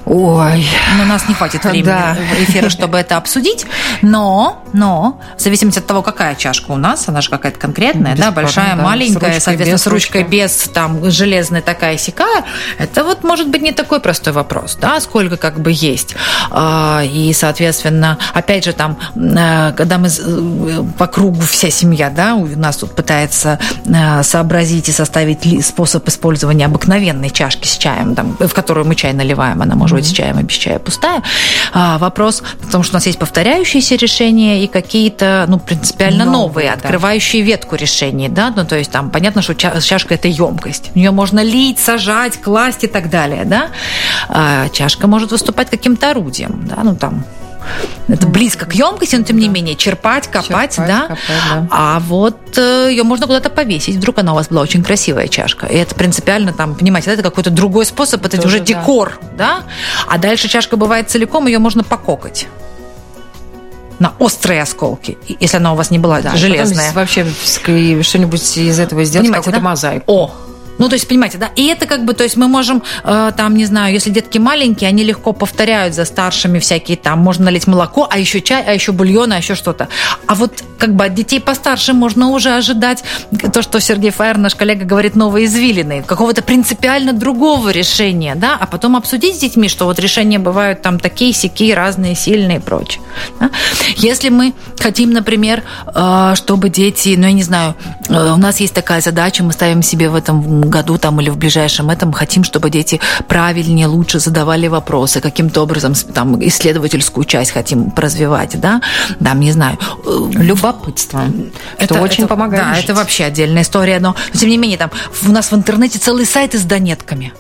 Ой. 0.06 0.68
Но 0.98 1.04
у 1.04 1.06
нас 1.06 1.28
не 1.28 1.34
хватит 1.34 1.64
времени 1.64 1.84
да. 1.84 2.18
эфира, 2.40 2.70
чтобы 2.70 2.98
это 2.98 3.18
обсудить. 3.18 3.66
Но, 4.02 4.63
но, 4.74 5.20
в 5.38 5.42
зависимости 5.42 5.80
от 5.80 5.88
того, 5.88 6.02
какая 6.02 6.36
чашка 6.36 6.72
у 6.72 6.78
нас, 6.78 7.08
она 7.08 7.22
же 7.22 7.30
какая-то 7.30 7.60
конкретная, 7.60 8.16
да, 8.16 8.32
большая, 8.32 8.76
да, 8.76 8.84
маленькая, 8.84 9.40
с 9.40 9.44
соответственно, 9.44 9.78
с 9.78 9.88
ручкой 9.88 10.24
без 10.24 10.70
там 10.74 11.10
железной 11.10 11.62
такая 11.62 11.98
сякая, 11.98 12.44
это 12.78 13.04
вот 13.04 13.24
может 13.24 13.48
быть 13.50 13.62
не 13.62 13.72
такой 13.72 14.00
простой 14.00 14.34
вопрос, 14.34 14.78
да, 14.80 15.00
сколько 15.00 15.38
как 15.38 15.60
бы 15.60 15.72
есть. 15.72 16.16
А, 16.52 17.04
и, 17.04 17.32
соответственно, 17.34 18.18
опять 18.34 18.66
же, 18.66 18.74
там, 18.74 18.98
э, 19.16 19.74
когда 19.74 19.98
мы 19.98 20.08
э, 20.08 20.84
по 20.98 21.08
кругу 21.08 21.42
вся 21.42 21.70
семья, 21.70 22.10
да, 22.10 22.36
у 22.36 22.48
нас 22.48 22.78
тут 22.78 22.96
пытается 22.96 23.60
э, 23.86 24.24
сообразить 24.24 24.90
и 24.90 24.92
составить 24.92 25.66
способ 25.66 26.08
использования 26.08 26.66
обыкновенной 26.66 27.30
чашки 27.30 27.68
с 27.68 27.78
чаем, 27.78 28.16
там, 28.16 28.38
в 28.40 28.54
которую 28.54 28.88
мы 28.88 28.96
чай 28.96 29.14
наливаем, 29.14 29.62
она 29.62 29.76
может 29.76 29.98
быть 29.98 30.08
с 30.08 30.12
чаем 30.12 30.40
и 30.40 30.44
без 30.44 30.56
чая 30.56 30.80
пустая. 30.80 31.24
А, 31.74 31.98
вопрос, 31.98 32.44
потому 32.62 32.84
что 32.84 32.94
у 32.94 32.98
нас 32.98 33.06
есть 33.06 33.20
повторяющиеся 33.20 33.96
решения 33.96 34.63
и 34.64 34.68
какие-то, 34.68 35.46
ну, 35.48 35.60
принципиально 35.60 36.26
новые, 36.26 36.42
новые 36.42 36.68
да. 36.70 36.74
открывающие 36.74 37.42
ветку 37.42 37.76
решений, 37.76 38.30
да, 38.30 38.54
ну, 38.56 38.66
то 38.66 38.78
есть 38.78 38.92
там 38.92 39.10
понятно, 39.10 39.42
что 39.42 39.56
чашка– 39.56 40.14
это 40.16 40.28
емкость. 40.28 40.92
В 40.94 40.96
нее 40.96 41.12
можно 41.12 41.42
лить, 41.44 41.80
сажать, 41.80 42.42
класть 42.42 42.84
и 42.84 42.88
так 42.88 43.10
далее, 43.10 43.46
да. 43.46 43.68
А 44.30 44.70
чашка 44.70 45.08
может 45.08 45.32
выступать 45.32 45.70
каким-то 45.70 46.12
орудием, 46.12 46.68
да, 46.68 46.84
ну, 46.84 46.96
там, 46.96 47.26
это 48.08 48.28
близко 48.28 48.66
к 48.66 48.74
емкости, 48.74 49.16
но 49.16 49.24
тем 49.24 49.38
не 49.38 49.48
менее 49.48 49.76
черпать, 49.76 50.28
копать, 50.28 50.76
черпать, 50.76 50.78
да? 50.78 51.02
Копать, 51.02 51.20
да. 51.28 51.68
А 51.72 52.00
вот 52.00 52.58
э, 52.58 52.88
ее 52.92 53.04
можно 53.04 53.26
куда-то 53.26 53.50
повесить. 53.50 53.96
Вдруг 53.96 54.20
она 54.20 54.34
у 54.34 54.36
вас 54.36 54.50
была 54.50 54.62
очень 54.62 54.84
красивая 54.84 55.30
чашка. 55.30 55.68
И 55.68 55.76
это 55.78 55.96
принципиально 55.96 56.52
там, 56.52 56.76
понимаете, 56.76 57.12
это 57.12 57.24
какой-то 57.24 57.50
другой 57.50 57.86
способ, 57.86 58.26
это 58.26 58.36
Тоже, 58.36 58.58
уже 58.58 58.60
декор, 58.60 59.18
да. 59.38 59.60
да? 59.60 59.64
А 60.08 60.18
дальше 60.18 60.50
чашка 60.50 60.76
бывает 60.76 61.10
целиком, 61.10 61.48
ее 61.48 61.60
можно 61.60 61.84
пококать 61.84 62.48
на 64.04 64.14
острые 64.20 64.62
осколки, 64.62 65.18
если 65.40 65.56
она 65.56 65.72
у 65.72 65.78
вас 65.78 65.90
не 65.90 65.98
была 65.98 66.20
да, 66.22 66.36
железная. 66.36 66.92
Вообще 66.92 67.26
что-нибудь 67.26 68.58
из 68.58 68.78
этого 68.78 69.06
сделать, 69.06 69.30
какую-то 69.30 69.60
да? 69.60 69.62
мозаику. 69.62 70.04
О, 70.08 70.32
ну, 70.78 70.90
то 70.90 70.96
есть, 70.96 71.08
понимаете, 71.08 71.38
да, 71.38 71.50
и 71.56 71.66
это 71.68 71.86
как 71.86 72.06
бы, 72.06 72.14
то 72.14 72.24
есть 72.24 72.38
мы 72.38 72.48
можем, 72.48 72.84
э, 73.04 73.32
там, 73.36 73.56
не 73.56 73.66
знаю, 73.66 73.94
если 73.94 74.10
детки 74.10 74.38
маленькие, 74.38 74.88
они 74.88 75.04
легко 75.04 75.34
повторяют 75.34 75.94
за 75.94 76.06
старшими 76.06 76.60
всякие 76.60 76.98
там, 76.98 77.20
можно 77.20 77.46
налить 77.46 77.68
молоко, 77.68 78.08
а 78.10 78.18
еще 78.18 78.42
чай, 78.42 78.64
а 78.66 78.74
еще 78.74 78.92
бульон, 78.92 79.32
а 79.32 79.38
еще 79.38 79.56
что-то. 79.56 79.88
А 80.28 80.36
вот 80.36 80.64
как 80.78 80.96
бы 80.96 81.06
от 81.06 81.14
детей 81.14 81.40
постарше 81.40 81.94
можно 81.94 82.30
уже 82.30 82.56
ожидать 82.56 83.04
то, 83.54 83.62
что 83.62 83.80
Сергей 83.80 84.12
Фаер, 84.12 84.38
наш 84.38 84.56
коллега, 84.56 84.86
говорит, 84.86 85.16
новые 85.16 85.46
извилины, 85.46 86.04
какого-то 86.04 86.42
принципиально 86.42 87.14
другого 87.14 87.70
решения, 87.70 88.36
да, 88.36 88.58
а 88.60 88.66
потом 88.66 88.96
обсудить 88.96 89.36
с 89.36 89.40
детьми, 89.40 89.70
что 89.70 89.86
вот 89.86 90.00
решения 90.00 90.40
бывают 90.40 90.82
там 90.82 91.00
такие, 91.00 91.34
сякие, 91.34 91.74
разные, 91.76 92.16
сильные 92.16 92.58
и 92.58 92.60
прочее. 92.60 93.02
Да? 93.40 93.50
Если 93.96 94.30
мы 94.30 94.54
хотим, 94.80 95.12
например, 95.12 95.64
э, 95.94 96.34
чтобы 96.36 96.70
дети, 96.70 97.16
ну, 97.18 97.28
я 97.28 97.34
не 97.34 97.44
знаю, 97.44 97.76
э, 98.10 98.32
у 98.34 98.38
нас 98.38 98.60
есть 98.60 98.74
такая 98.74 99.02
задача, 99.02 99.44
мы 99.44 99.54
ставим 99.54 99.82
себе 99.84 100.10
в 100.10 100.16
этом 100.16 100.63
году 100.70 100.98
там 100.98 101.20
или 101.22 101.30
в 101.30 101.38
ближайшем 101.38 101.90
этом 101.90 102.12
хотим, 102.12 102.44
чтобы 102.44 102.70
дети 102.70 103.00
правильнее, 103.28 103.88
лучше 103.88 104.20
задавали 104.20 104.68
вопросы, 104.68 105.22
каким-то 105.22 105.62
образом 105.62 105.94
там 105.96 106.44
исследовательскую 106.46 107.26
часть 107.26 107.52
хотим 107.52 107.92
развивать, 107.96 108.60
да, 108.60 108.82
там, 109.24 109.40
не 109.40 109.52
знаю. 109.52 109.78
Э, 110.06 110.30
Любопытство. 110.34 111.24
Это 111.78 112.02
очень 112.02 112.26
это, 112.26 112.28
помогает. 112.28 112.64
Да, 112.64 112.76
жить. 112.76 112.86
это 112.86 112.94
вообще 112.96 113.26
отдельная 113.26 113.64
история, 113.64 114.00
но 114.00 114.16
тем 114.34 114.50
не 114.50 114.58
менее 114.58 114.78
там 114.78 114.92
у 115.26 115.32
нас 115.32 115.52
в 115.52 115.56
интернете 115.56 116.00
целый 116.00 116.26
сайт 116.26 116.54
с 116.54 116.64
донетками 116.64 117.34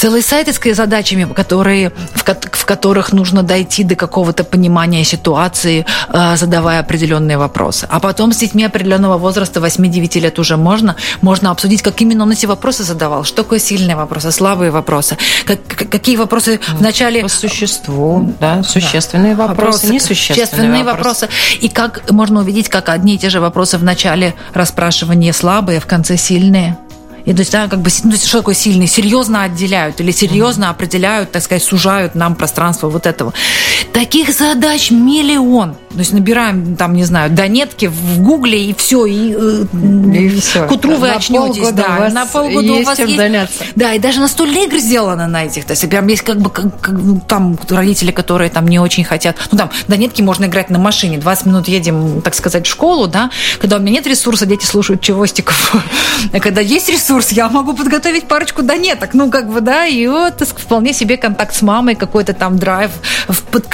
целый 0.00 0.22
сайт 0.22 0.48
с 0.48 0.74
задачами, 0.74 1.30
которые, 1.34 1.92
в, 2.14 2.24
в 2.52 2.64
которых 2.64 3.12
нужно 3.12 3.42
дойти 3.42 3.84
до 3.84 3.96
какого-то 3.96 4.44
понимания 4.44 5.04
ситуации, 5.04 5.84
э, 6.08 6.36
задавая 6.36 6.80
определенные 6.80 7.36
вопросы. 7.36 7.86
А 7.90 8.00
потом 8.00 8.32
с 8.32 8.38
детьми 8.38 8.64
определенного 8.64 9.18
возраста, 9.18 9.60
8-9 9.60 10.20
лет 10.20 10.38
уже 10.38 10.56
можно, 10.56 10.96
можно 11.20 11.50
обсудить, 11.50 11.82
как 11.82 12.00
именно 12.00 12.22
он 12.22 12.32
эти 12.32 12.46
вопросы 12.46 12.82
задавал. 12.82 13.24
Что 13.24 13.42
такое 13.42 13.58
сильные 13.58 13.94
вопросы, 13.94 14.32
слабые 14.32 14.70
вопросы, 14.70 15.18
как, 15.44 15.60
какие 15.66 16.16
вопросы 16.16 16.60
вначале... 16.78 17.20
По 17.22 17.28
существу, 17.28 18.34
да, 18.40 18.62
существенные 18.62 19.34
да. 19.34 19.48
вопросы, 19.48 19.86
вопросы, 19.86 19.92
несущественные 19.92 20.84
вопросы. 20.84 21.26
вопросы. 21.26 21.58
И 21.60 21.68
как 21.68 22.10
можно 22.10 22.40
увидеть, 22.40 22.70
как 22.70 22.88
одни 22.88 23.16
и 23.16 23.18
те 23.18 23.28
же 23.28 23.40
вопросы 23.40 23.76
в 23.76 23.84
начале 23.84 24.34
расспрашивания 24.54 25.34
слабые, 25.34 25.78
в 25.78 25.86
конце 25.86 26.16
сильные. 26.16 26.78
И 27.24 27.32
то 27.32 27.40
есть, 27.40 27.52
да, 27.52 27.68
как 27.68 27.80
бы, 27.80 27.90
ну, 28.04 28.12
что 28.12 28.38
такое 28.38 28.54
сильный? 28.54 28.86
Серьезно 28.86 29.42
отделяют 29.42 30.00
или 30.00 30.10
серьезно 30.10 30.64
mm-hmm. 30.64 30.70
определяют, 30.70 31.32
так 31.32 31.42
сказать, 31.42 31.62
сужают 31.62 32.14
нам 32.14 32.34
пространство 32.34 32.88
вот 32.88 33.06
этого. 33.06 33.32
Таких 33.92 34.30
задач 34.30 34.90
миллион. 34.90 35.74
То 35.90 35.98
есть 35.98 36.12
набираем, 36.12 36.76
там, 36.76 36.94
не 36.94 37.04
знаю, 37.04 37.30
донетки 37.30 37.86
в 37.86 38.20
Гугле 38.20 38.66
и 38.66 38.74
все, 38.74 39.06
и, 39.06 39.34
э, 39.36 39.64
и 40.14 40.40
все. 40.40 40.66
к 40.66 40.70
утру 40.70 40.94
вы 40.94 41.08
на 41.08 41.16
очнетесь. 41.16 41.72
Да, 41.72 42.08
на 42.12 42.26
полгода 42.26 42.72
у 42.74 42.82
вас 42.84 42.98
есть. 42.98 43.16
Заняться. 43.16 43.64
Да, 43.74 43.92
и 43.92 43.98
даже 43.98 44.20
настольные 44.20 44.66
игры 44.66 44.78
сделаны 44.78 45.26
на 45.26 45.44
этих. 45.44 45.64
То 45.64 45.72
есть 45.72 45.88
прям 45.90 46.06
есть 46.06 46.22
как 46.22 46.38
бы 46.38 46.48
как, 46.50 46.80
как, 46.80 46.94
ну, 46.94 47.20
там 47.26 47.58
родители, 47.68 48.12
которые 48.12 48.50
там 48.50 48.68
не 48.68 48.78
очень 48.78 49.02
хотят. 49.02 49.36
Ну, 49.50 49.58
там, 49.58 49.70
донетки 49.88 50.22
можно 50.22 50.44
играть 50.44 50.70
на 50.70 50.78
машине. 50.78 51.18
20 51.18 51.46
минут 51.46 51.66
едем, 51.66 52.22
так 52.22 52.34
сказать, 52.36 52.66
в 52.68 52.70
школу, 52.70 53.08
да. 53.08 53.30
Когда 53.58 53.76
у 53.76 53.80
меня 53.80 53.92
нет 53.92 54.06
ресурса, 54.06 54.46
дети 54.46 54.64
слушают 54.64 55.00
чевостиков. 55.00 55.74
А 56.32 56.38
когда 56.38 56.60
есть 56.60 56.88
ресурс, 56.88 57.09
я 57.30 57.48
могу 57.48 57.74
подготовить 57.74 58.28
парочку 58.28 58.62
донеток. 58.62 59.14
Ну, 59.14 59.30
как 59.30 59.48
бы, 59.48 59.60
да, 59.60 59.86
и 59.86 60.06
вот 60.06 60.40
вполне 60.40 60.92
себе 60.92 61.16
контакт 61.16 61.54
с 61.54 61.62
мамой, 61.62 61.94
какой-то 61.94 62.34
там 62.34 62.58
драйв, 62.58 62.90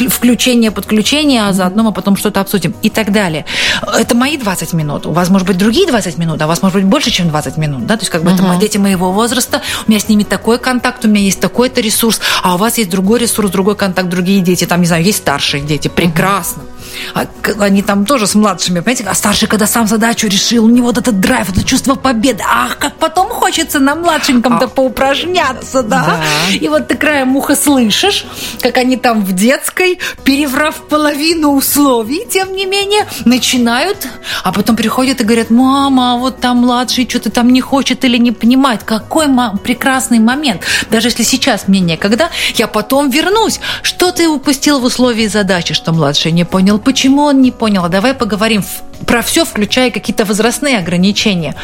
включение, 0.08 0.70
подключение, 0.70 1.48
а 1.48 1.52
заодно 1.52 1.82
мы 1.82 1.92
потом 1.92 2.16
что-то 2.16 2.40
обсудим 2.40 2.74
и 2.82 2.90
так 2.90 3.12
далее. 3.12 3.44
Это 3.82 4.16
мои 4.16 4.36
20 4.36 4.72
минут. 4.72 5.06
У 5.06 5.12
вас 5.12 5.28
может 5.28 5.46
быть 5.46 5.58
другие 5.58 5.86
20 5.86 6.18
минут, 6.18 6.40
а 6.40 6.46
у 6.46 6.48
вас 6.48 6.62
может 6.62 6.80
быть 6.80 6.86
больше, 6.86 7.10
чем 7.10 7.28
20 7.28 7.56
минут. 7.58 7.86
Да? 7.86 7.96
То 7.96 8.02
есть 8.02 8.10
как 8.10 8.22
бы 8.22 8.30
uh-huh. 8.30 8.52
это 8.52 8.60
дети 8.60 8.78
моего 8.78 9.12
возраста, 9.12 9.62
у 9.86 9.90
меня 9.90 10.00
с 10.00 10.08
ними 10.08 10.22
такой 10.22 10.58
контакт, 10.58 11.04
у 11.04 11.08
меня 11.08 11.20
есть 11.20 11.40
такой-то 11.40 11.80
ресурс, 11.80 12.20
а 12.42 12.54
у 12.54 12.58
вас 12.58 12.78
есть 12.78 12.90
другой 12.90 13.20
ресурс, 13.20 13.50
другой 13.50 13.76
контакт, 13.76 14.08
другие 14.08 14.40
дети. 14.40 14.64
Там, 14.64 14.80
не 14.80 14.86
знаю, 14.86 15.04
есть 15.04 15.18
старшие 15.18 15.62
дети. 15.62 15.88
Прекрасно. 15.88 16.62
Uh-huh. 16.62 16.75
А 17.14 17.26
они 17.60 17.82
там 17.82 18.06
тоже 18.06 18.26
с 18.26 18.34
младшими, 18.34 18.80
понимаете, 18.80 19.04
а 19.08 19.14
старший, 19.14 19.48
когда 19.48 19.66
сам 19.66 19.86
задачу 19.86 20.26
решил, 20.26 20.64
у 20.64 20.68
него 20.68 20.86
вот 20.86 20.98
этот 20.98 21.20
драйв, 21.20 21.48
это 21.50 21.64
чувство 21.64 21.94
победы. 21.94 22.42
Ах, 22.46 22.78
как 22.78 22.96
потом 22.96 23.28
хочется 23.28 23.78
на 23.78 23.94
младшеньком-то 23.94 24.66
а, 24.66 24.68
поупражняться, 24.68 25.82
да? 25.82 26.04
да? 26.06 26.54
И 26.54 26.68
вот 26.68 26.88
ты 26.88 26.96
краем 26.96 27.36
уха 27.36 27.56
слышишь, 27.56 28.26
как 28.60 28.76
они 28.76 28.96
там 28.96 29.24
в 29.24 29.32
детской, 29.32 29.98
переврав 30.24 30.76
половину 30.88 31.54
условий, 31.54 32.26
тем 32.30 32.52
не 32.54 32.66
менее, 32.66 33.06
начинают, 33.24 34.06
а 34.44 34.52
потом 34.52 34.76
приходят 34.76 35.20
и 35.20 35.24
говорят, 35.24 35.50
мама, 35.50 36.14
а 36.14 36.16
вот 36.16 36.40
там 36.40 36.58
младший 36.58 37.08
что-то 37.08 37.30
там 37.30 37.50
не 37.50 37.60
хочет 37.60 38.04
или 38.04 38.16
не 38.16 38.32
понимает. 38.32 38.82
Какой 38.82 39.26
прекрасный 39.62 40.18
момент. 40.18 40.62
Даже 40.90 41.08
если 41.08 41.22
сейчас 41.22 41.68
мнение, 41.68 41.96
когда 41.96 42.30
я 42.54 42.66
потом 42.66 43.10
вернусь, 43.10 43.60
что 43.82 44.12
ты 44.12 44.28
упустил 44.28 44.80
в 44.80 44.84
условии 44.84 45.26
задачи, 45.26 45.74
что 45.74 45.92
младший 45.92 46.32
не 46.32 46.44
понял, 46.44 46.78
почему 46.86 47.22
он 47.22 47.42
не 47.42 47.50
понял, 47.50 47.88
давай 47.88 48.14
поговорим 48.14 48.62
про 49.06 49.22
все, 49.22 49.44
включая 49.44 49.90
какие-то 49.90 50.24
возрастные 50.24 50.78
ограничения. 50.78 51.54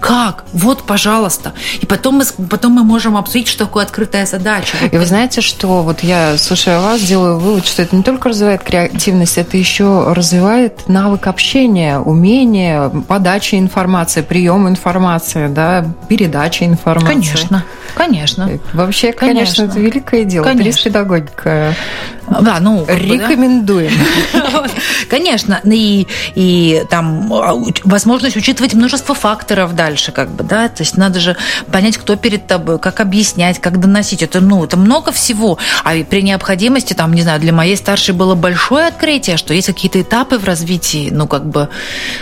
Как? 0.00 0.44
Вот, 0.52 0.84
пожалуйста. 0.84 1.52
И 1.80 1.86
потом 1.86 2.16
мы, 2.16 2.24
потом 2.48 2.72
мы 2.72 2.84
можем 2.84 3.16
обсудить, 3.16 3.48
что 3.48 3.66
такое 3.66 3.84
открытая 3.84 4.26
задача. 4.26 4.76
И 4.90 4.96
вы 4.96 5.06
знаете, 5.06 5.40
что 5.40 5.82
вот 5.82 6.00
я, 6.02 6.36
слушая 6.36 6.80
вас, 6.80 7.00
делаю 7.00 7.38
вывод, 7.38 7.66
что 7.66 7.82
это 7.82 7.96
не 7.96 8.02
только 8.02 8.28
развивает 8.28 8.62
креативность, 8.62 9.38
это 9.38 9.56
еще 9.56 10.12
развивает 10.12 10.88
навык 10.88 11.26
общения, 11.26 11.98
умение 11.98 12.90
подачи 13.08 13.54
информации, 13.54 14.22
прием 14.22 14.68
информации, 14.68 15.48
да, 15.48 15.86
передачи 16.08 16.64
информации. 16.64 17.12
Конечно, 17.12 17.64
конечно. 17.94 18.50
Вообще, 18.72 19.12
конечно, 19.12 19.36
конечно 19.36 19.62
это 19.64 19.78
великое 19.78 20.24
дело. 20.24 20.44
Конечно. 20.44 20.84
Педагогика. 20.84 21.74
Да, 22.40 22.58
ну, 22.60 22.84
рекомендуем. 22.88 23.92
Конечно, 25.10 25.60
и, 25.64 26.06
и 26.34 26.81
там 26.88 27.32
а, 27.32 27.54
возможность 27.84 28.36
учитывать 28.36 28.74
множество 28.74 29.14
факторов 29.14 29.74
дальше, 29.74 30.12
как 30.12 30.30
бы, 30.30 30.44
да, 30.44 30.68
то 30.68 30.82
есть 30.82 30.96
надо 30.96 31.20
же 31.20 31.36
понять, 31.70 31.96
кто 31.96 32.16
перед 32.16 32.46
тобой, 32.46 32.78
как 32.78 33.00
объяснять, 33.00 33.60
как 33.60 33.80
доносить. 33.80 34.22
Это, 34.22 34.40
ну, 34.40 34.64
это 34.64 34.76
много 34.76 35.12
всего. 35.12 35.58
А 35.84 35.92
при 36.04 36.22
необходимости, 36.22 36.94
там, 36.94 37.12
не 37.12 37.22
знаю, 37.22 37.40
для 37.40 37.52
моей 37.52 37.76
старшей 37.76 38.14
было 38.14 38.34
большое 38.34 38.86
открытие, 38.86 39.36
что 39.36 39.54
есть 39.54 39.66
какие-то 39.66 40.00
этапы 40.00 40.38
в 40.38 40.44
развитии, 40.44 41.08
ну, 41.10 41.26
как 41.26 41.46
бы, 41.46 41.68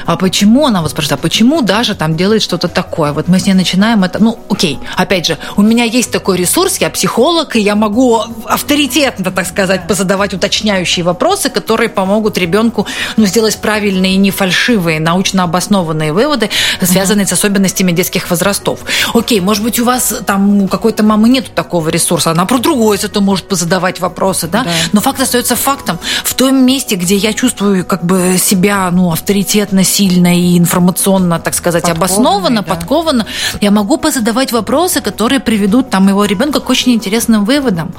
а 0.06 0.16
почему, 0.16 0.66
она 0.66 0.82
вот 0.82 0.90
спрашивает, 0.90 1.20
а 1.20 1.22
почему 1.22 1.62
даже 1.62 1.94
там 1.94 2.16
делает 2.16 2.42
что-то 2.42 2.68
такое? 2.68 3.12
Вот 3.12 3.28
мы 3.28 3.38
с 3.38 3.46
ней 3.46 3.54
начинаем 3.54 4.04
это, 4.04 4.22
ну, 4.22 4.38
окей, 4.48 4.78
опять 4.96 5.26
же, 5.26 5.38
у 5.56 5.62
меня 5.62 5.84
есть 5.84 6.10
такой 6.10 6.36
ресурс, 6.36 6.78
я 6.78 6.90
психолог, 6.90 7.56
и 7.56 7.60
я 7.60 7.74
могу 7.74 8.22
авторитетно, 8.46 9.30
так 9.30 9.46
сказать, 9.46 9.82
задавать 9.88 10.34
уточняющие 10.34 11.04
вопросы, 11.04 11.50
которые 11.50 11.88
помогут 11.88 12.38
ребенку 12.38 12.86
ну, 13.16 13.26
сделать 13.26 13.58
правильные, 13.58 14.16
не 14.16 14.30
фальшивые, 14.50 14.98
научно 14.98 15.44
обоснованные 15.44 16.12
выводы, 16.12 16.50
связанные 16.82 17.24
mm-hmm. 17.24 17.28
с 17.28 17.32
особенностями 17.32 17.92
детских 17.92 18.30
возрастов. 18.30 18.80
Окей, 19.14 19.40
может 19.40 19.62
быть, 19.62 19.78
у 19.78 19.84
вас 19.84 20.12
там 20.26 20.62
у 20.62 20.68
какой-то 20.68 21.04
мамы 21.04 21.28
нет 21.28 21.54
такого 21.54 21.88
ресурса, 21.88 22.32
она 22.32 22.44
про 22.46 22.58
другое 22.58 22.98
зато 22.98 23.20
может 23.20 23.46
позадавать 23.46 24.00
вопросы, 24.00 24.48
да? 24.48 24.64
да? 24.64 24.70
Но 24.92 25.00
факт 25.00 25.20
остается 25.20 25.54
фактом. 25.54 25.98
В 26.24 26.34
том 26.34 26.66
месте, 26.66 26.96
где 26.96 27.14
я 27.14 27.32
чувствую 27.32 27.84
как 27.84 28.04
бы 28.04 28.38
себя 28.38 28.90
ну, 28.90 29.12
авторитетно, 29.12 29.84
сильно 29.84 30.36
и 30.36 30.58
информационно, 30.58 31.38
так 31.38 31.54
сказать, 31.54 31.88
обоснованно, 31.88 32.62
да. 32.62 32.74
подкованно, 32.74 33.26
я 33.60 33.70
могу 33.70 33.98
позадавать 33.98 34.50
вопросы, 34.52 35.00
которые 35.00 35.38
приведут 35.38 35.90
там 35.90 36.08
его 36.08 36.24
ребенка 36.24 36.58
к 36.58 36.68
очень 36.68 36.92
интересным 36.92 37.44
выводам. 37.44 37.94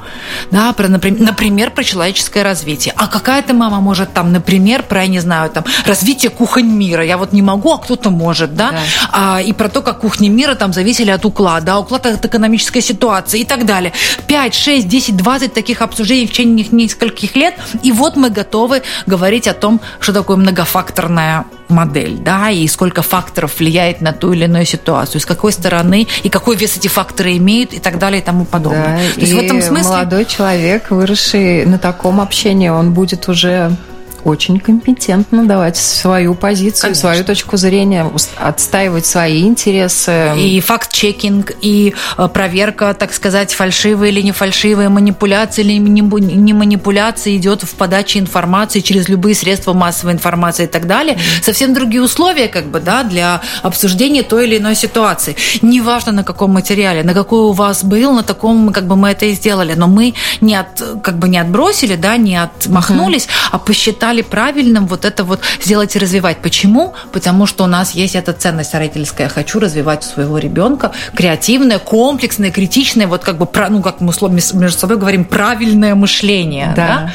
Да, 0.50 0.72
про, 0.74 0.88
например, 0.88 1.70
про 1.70 1.82
человеческое 1.82 2.42
развитие. 2.42 2.92
А 2.96 3.06
какая-то 3.06 3.54
мама 3.54 3.80
может 3.80 4.12
там, 4.12 4.32
например, 4.32 4.82
про, 4.82 5.02
я 5.02 5.08
не 5.08 5.20
знаю, 5.20 5.50
там, 5.50 5.64
развитие 5.86 6.30
кухонь 6.42 6.66
мира. 6.66 7.04
Я 7.04 7.18
вот 7.18 7.32
не 7.32 7.40
могу, 7.40 7.70
а 7.72 7.78
кто-то 7.78 8.10
может, 8.10 8.56
да? 8.56 8.72
да. 8.72 8.78
А, 9.12 9.40
и 9.40 9.52
про 9.52 9.68
то, 9.68 9.80
как 9.80 10.00
кухни 10.00 10.28
мира 10.28 10.56
там 10.56 10.72
зависели 10.72 11.12
от 11.12 11.24
уклада, 11.24 11.74
а 11.74 11.78
уклад 11.78 12.06
от 12.06 12.24
экономической 12.24 12.80
ситуации 12.80 13.42
и 13.42 13.44
так 13.44 13.64
далее. 13.64 13.92
5, 14.26 14.54
6, 14.54 14.88
10, 14.88 15.16
20 15.16 15.54
таких 15.54 15.82
обсуждений 15.82 16.26
в 16.26 16.32
течение 16.32 16.66
нескольких 16.72 17.36
лет, 17.36 17.54
и 17.84 17.92
вот 17.92 18.16
мы 18.16 18.30
готовы 18.30 18.82
говорить 19.06 19.46
о 19.46 19.54
том, 19.54 19.80
что 20.00 20.12
такое 20.12 20.36
многофакторная 20.36 21.44
модель, 21.68 22.16
да, 22.18 22.50
и 22.50 22.66
сколько 22.66 23.02
факторов 23.02 23.60
влияет 23.60 24.00
на 24.00 24.12
ту 24.12 24.32
или 24.32 24.44
иную 24.44 24.66
ситуацию, 24.66 25.20
с 25.20 25.24
какой 25.26 25.52
стороны, 25.52 26.08
и 26.24 26.28
какой 26.28 26.56
вес 26.56 26.76
эти 26.76 26.88
факторы 26.88 27.36
имеют, 27.36 27.72
и 27.72 27.78
так 27.78 27.98
далее, 27.98 28.20
и 28.20 28.24
тому 28.24 28.44
подобное. 28.46 29.08
Да, 29.08 29.14
То 29.14 29.20
есть 29.20 29.32
и 29.32 29.36
в 29.36 29.38
этом 29.38 29.62
смысле... 29.62 29.92
молодой 29.92 30.24
человек, 30.24 30.90
выросший 30.90 31.66
на 31.66 31.78
таком 31.78 32.20
общении, 32.20 32.68
он 32.68 32.92
будет 32.92 33.28
уже 33.28 33.76
очень 34.24 34.58
компетентно 34.60 35.44
давать 35.46 35.76
свою 35.76 36.34
позицию, 36.34 36.82
Конечно. 36.82 37.00
свою 37.00 37.24
точку 37.24 37.56
зрения, 37.56 38.10
отстаивать 38.36 39.06
свои 39.06 39.42
интересы. 39.42 40.32
И 40.36 40.60
факт-чекинг, 40.60 41.52
и 41.60 41.94
э, 42.16 42.28
проверка, 42.28 42.94
так 42.94 43.12
сказать, 43.12 43.52
фальшивые 43.54 44.12
или 44.12 44.20
не 44.22 44.32
фальшивые, 44.32 44.88
манипуляции 44.88 45.62
или 45.62 45.78
не 45.78 46.52
манипуляции 46.52 47.36
идет 47.36 47.62
в 47.62 47.74
подаче 47.74 48.18
информации 48.18 48.80
через 48.80 49.08
любые 49.08 49.34
средства 49.34 49.72
массовой 49.72 50.12
информации 50.12 50.64
и 50.64 50.68
так 50.68 50.86
далее. 50.86 51.18
Совсем 51.42 51.74
другие 51.74 52.02
условия, 52.02 52.48
как 52.48 52.66
бы, 52.66 52.80
да, 52.80 53.02
для 53.02 53.40
обсуждения 53.62 54.22
той 54.22 54.46
или 54.46 54.58
иной 54.58 54.74
ситуации. 54.74 55.36
Неважно, 55.62 56.12
на 56.12 56.24
каком 56.24 56.52
материале, 56.52 57.02
на 57.02 57.14
какой 57.14 57.40
у 57.40 57.52
вас 57.52 57.84
был, 57.84 58.12
на 58.12 58.22
таком, 58.22 58.72
как 58.72 58.86
бы, 58.86 58.96
мы 58.96 59.10
это 59.10 59.26
и 59.26 59.32
сделали. 59.32 59.74
Но 59.74 59.86
мы 59.86 60.14
не 60.40 60.54
от, 60.54 60.82
как 61.02 61.18
бы, 61.18 61.28
не 61.28 61.38
отбросили, 61.38 61.96
да, 61.96 62.16
не 62.16 62.36
отмахнулись, 62.36 63.24
mm-hmm. 63.24 63.48
а 63.52 63.58
посчитали 63.58 64.11
считали 64.12 64.22
правильным 64.22 64.86
вот 64.86 65.04
это 65.04 65.24
вот 65.24 65.40
сделать 65.60 65.96
и 65.96 65.98
развивать. 65.98 66.38
Почему? 66.38 66.92
Потому 67.12 67.46
что 67.46 67.64
у 67.64 67.66
нас 67.66 67.92
есть 67.94 68.14
эта 68.14 68.32
ценность 68.32 68.74
родительская. 68.74 69.28
Хочу 69.28 69.58
развивать 69.58 70.04
у 70.04 70.08
своего 70.08 70.38
ребенка 70.38 70.92
креативное, 71.14 71.78
комплексное, 71.78 72.50
критичное, 72.50 73.06
вот 73.06 73.24
как 73.24 73.38
бы, 73.38 73.48
ну, 73.70 73.82
как 73.82 74.00
мы 74.00 74.12
между 74.30 74.78
собой 74.78 74.96
говорим, 74.98 75.24
правильное 75.24 75.94
мышление. 75.94 76.72
Да. 76.76 76.86
да? 76.86 77.12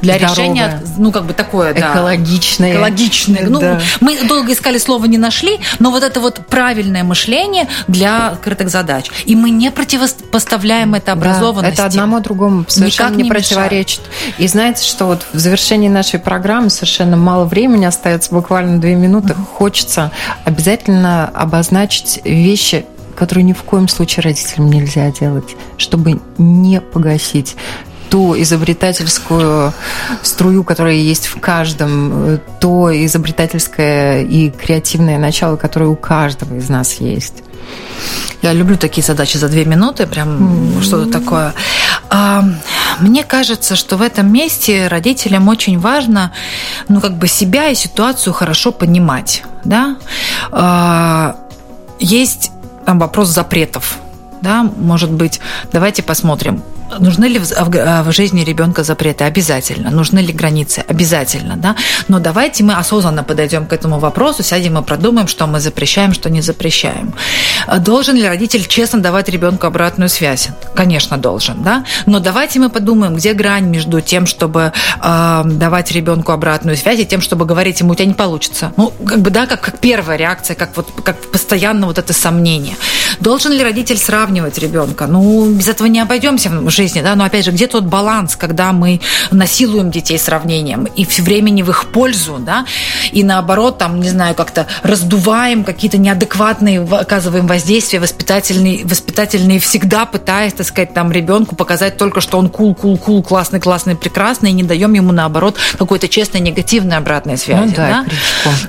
Для 0.00 0.18
Здоровое. 0.18 0.34
решения, 0.34 0.82
ну, 0.98 1.12
как 1.12 1.24
бы 1.24 1.34
такое, 1.34 1.72
да. 1.74 1.92
Экологичное. 1.92 2.72
Экологичное. 2.72 3.46
Ну, 3.48 3.60
да. 3.60 3.80
мы 4.00 4.20
долго 4.24 4.52
искали 4.52 4.78
слово, 4.78 5.06
не 5.06 5.18
нашли, 5.18 5.60
но 5.78 5.90
вот 5.90 6.02
это 6.02 6.20
вот 6.20 6.46
правильное 6.46 7.04
мышление 7.04 7.68
для 7.86 8.28
открытых 8.28 8.70
задач. 8.70 9.06
И 9.24 9.36
мы 9.36 9.50
не 9.50 9.70
противопоставляем 9.70 10.94
это 10.94 11.12
образованности. 11.12 11.76
Да, 11.76 11.84
это 11.86 11.92
одному 11.92 12.20
другому 12.20 12.64
совершенно 12.68 13.08
Никак 13.08 13.16
не, 13.16 13.22
не 13.24 13.30
противоречит. 13.30 14.00
И 14.38 14.48
знаете, 14.48 14.84
что 14.84 15.06
вот 15.06 15.26
в 15.32 15.38
завершении 15.38 15.88
нашей 15.88 16.18
программы 16.18 16.39
программы, 16.40 16.70
совершенно 16.70 17.18
мало 17.18 17.44
времени 17.44 17.84
остается, 17.84 18.32
буквально 18.32 18.80
две 18.80 18.94
минуты. 18.94 19.34
Хочется 19.34 20.10
обязательно 20.46 21.28
обозначить 21.28 22.22
вещи, 22.24 22.86
которые 23.14 23.44
ни 23.44 23.52
в 23.52 23.62
коем 23.62 23.88
случае 23.88 24.22
родителям 24.22 24.70
нельзя 24.70 25.10
делать, 25.10 25.54
чтобы 25.76 26.18
не 26.38 26.80
погасить 26.80 27.56
ту 28.08 28.34
изобретательскую 28.40 29.74
струю, 30.22 30.64
которая 30.64 30.94
есть 30.94 31.26
в 31.26 31.38
каждом, 31.40 32.40
то 32.58 32.88
изобретательское 33.04 34.22
и 34.22 34.48
креативное 34.48 35.18
начало, 35.18 35.56
которое 35.56 35.90
у 35.90 35.96
каждого 35.96 36.54
из 36.54 36.70
нас 36.70 36.94
есть. 36.94 37.44
Я 38.42 38.54
люблю 38.54 38.76
такие 38.76 39.02
задачи 39.02 39.36
за 39.36 39.48
две 39.48 39.64
минуты, 39.64 40.06
прям 40.06 40.28
mm-hmm. 40.28 40.82
что-то 40.82 41.12
такое. 41.12 41.52
А, 42.08 42.44
мне 42.98 43.22
кажется, 43.22 43.76
что 43.76 43.96
в 43.96 44.02
этом 44.02 44.32
месте 44.32 44.88
родителям 44.88 45.48
очень 45.48 45.78
важно, 45.78 46.32
ну, 46.88 47.00
как 47.00 47.18
бы 47.18 47.28
себя 47.28 47.68
и 47.68 47.74
ситуацию 47.74 48.32
хорошо 48.32 48.72
понимать, 48.72 49.42
да. 49.64 49.96
А, 50.52 51.36
есть 51.98 52.50
там 52.86 52.98
вопрос 52.98 53.28
запретов, 53.28 53.98
да, 54.40 54.62
может 54.62 55.10
быть, 55.10 55.40
давайте 55.70 56.02
посмотрим, 56.02 56.62
Нужны 56.98 57.26
ли 57.26 57.38
в, 57.38 57.48
в, 57.48 58.02
в 58.04 58.12
жизни 58.12 58.42
ребенка 58.44 58.82
запреты? 58.82 59.24
Обязательно. 59.24 59.90
Нужны 59.90 60.18
ли 60.18 60.32
границы? 60.32 60.84
Обязательно, 60.88 61.56
да. 61.56 61.76
Но 62.08 62.18
давайте 62.18 62.64
мы 62.64 62.74
осознанно 62.74 63.22
подойдем 63.22 63.66
к 63.66 63.72
этому 63.72 63.98
вопросу, 63.98 64.42
сядем 64.42 64.78
и 64.78 64.82
продумаем, 64.82 65.28
что 65.28 65.46
мы 65.46 65.60
запрещаем, 65.60 66.12
что 66.12 66.30
не 66.30 66.42
запрещаем. 66.42 67.14
Должен 67.78 68.16
ли 68.16 68.26
родитель 68.26 68.66
честно 68.66 69.00
давать 69.00 69.28
ребенку 69.28 69.66
обратную 69.66 70.08
связь? 70.08 70.48
Конечно, 70.74 71.16
должен, 71.16 71.62
да. 71.62 71.84
Но 72.06 72.18
давайте 72.18 72.58
мы 72.58 72.70
подумаем, 72.70 73.14
где 73.14 73.32
грань 73.32 73.68
между 73.68 74.00
тем, 74.00 74.26
чтобы 74.26 74.72
э, 75.02 75.42
давать 75.44 75.92
ребенку 75.92 76.32
обратную 76.32 76.76
связь 76.76 77.00
и 77.00 77.06
тем, 77.06 77.20
чтобы 77.20 77.44
говорить 77.44 77.80
ему, 77.80 77.92
у 77.92 77.94
тебя 77.94 78.06
не 78.06 78.14
получится. 78.14 78.72
Ну, 78.76 78.92
как 79.06 79.20
бы, 79.20 79.30
да, 79.30 79.46
как, 79.46 79.60
как 79.60 79.78
первая 79.78 80.16
реакция, 80.16 80.54
как 80.54 80.76
вот 80.76 80.88
как 81.04 81.16
постоянно 81.30 81.86
вот 81.86 81.98
это 81.98 82.12
сомнение. 82.12 82.76
Должен 83.20 83.52
ли 83.52 83.62
родитель 83.62 83.98
сравнивать 83.98 84.58
ребенка? 84.58 85.06
Ну, 85.06 85.50
без 85.52 85.68
этого 85.68 85.86
не 85.86 86.00
обойдемся 86.00 86.50
в 86.50 86.70
жизни, 86.80 87.02
да, 87.02 87.14
но 87.14 87.24
опять 87.24 87.44
же, 87.44 87.50
где 87.50 87.66
тот 87.66 87.84
баланс, 87.84 88.36
когда 88.36 88.72
мы 88.72 89.00
насилуем 89.30 89.90
детей 89.90 90.18
сравнением 90.18 90.84
и 90.84 91.04
все 91.04 91.22
времени 91.22 91.62
в 91.62 91.68
их 91.68 91.86
пользу, 91.92 92.38
да, 92.38 92.64
и 93.12 93.22
наоборот, 93.22 93.76
там, 93.78 94.00
не 94.00 94.08
знаю, 94.08 94.34
как-то 94.34 94.66
раздуваем 94.82 95.62
какие-то 95.64 95.98
неадекватные, 95.98 96.80
оказываем 96.80 97.46
воздействия 97.46 98.00
воспитательные, 98.00 98.86
воспитательные 98.86 99.58
всегда 99.58 100.06
пытаясь, 100.06 100.54
так 100.54 100.66
сказать, 100.66 100.94
там 100.94 101.12
ребенку 101.12 101.54
показать 101.54 101.98
только, 101.98 102.20
что 102.20 102.38
он 102.38 102.48
кул, 102.48 102.74
кул, 102.74 102.96
кул, 102.96 103.22
классный, 103.22 103.60
классный, 103.60 103.94
прекрасный, 103.94 104.50
и 104.50 104.52
не 104.54 104.62
даем 104.62 104.94
ему, 104.94 105.12
наоборот, 105.12 105.56
какой-то 105.78 106.08
честной 106.08 106.40
негативной 106.40 106.96
обратной 106.96 107.36
связи, 107.36 107.68
ну, 107.68 107.72
да, 107.76 108.06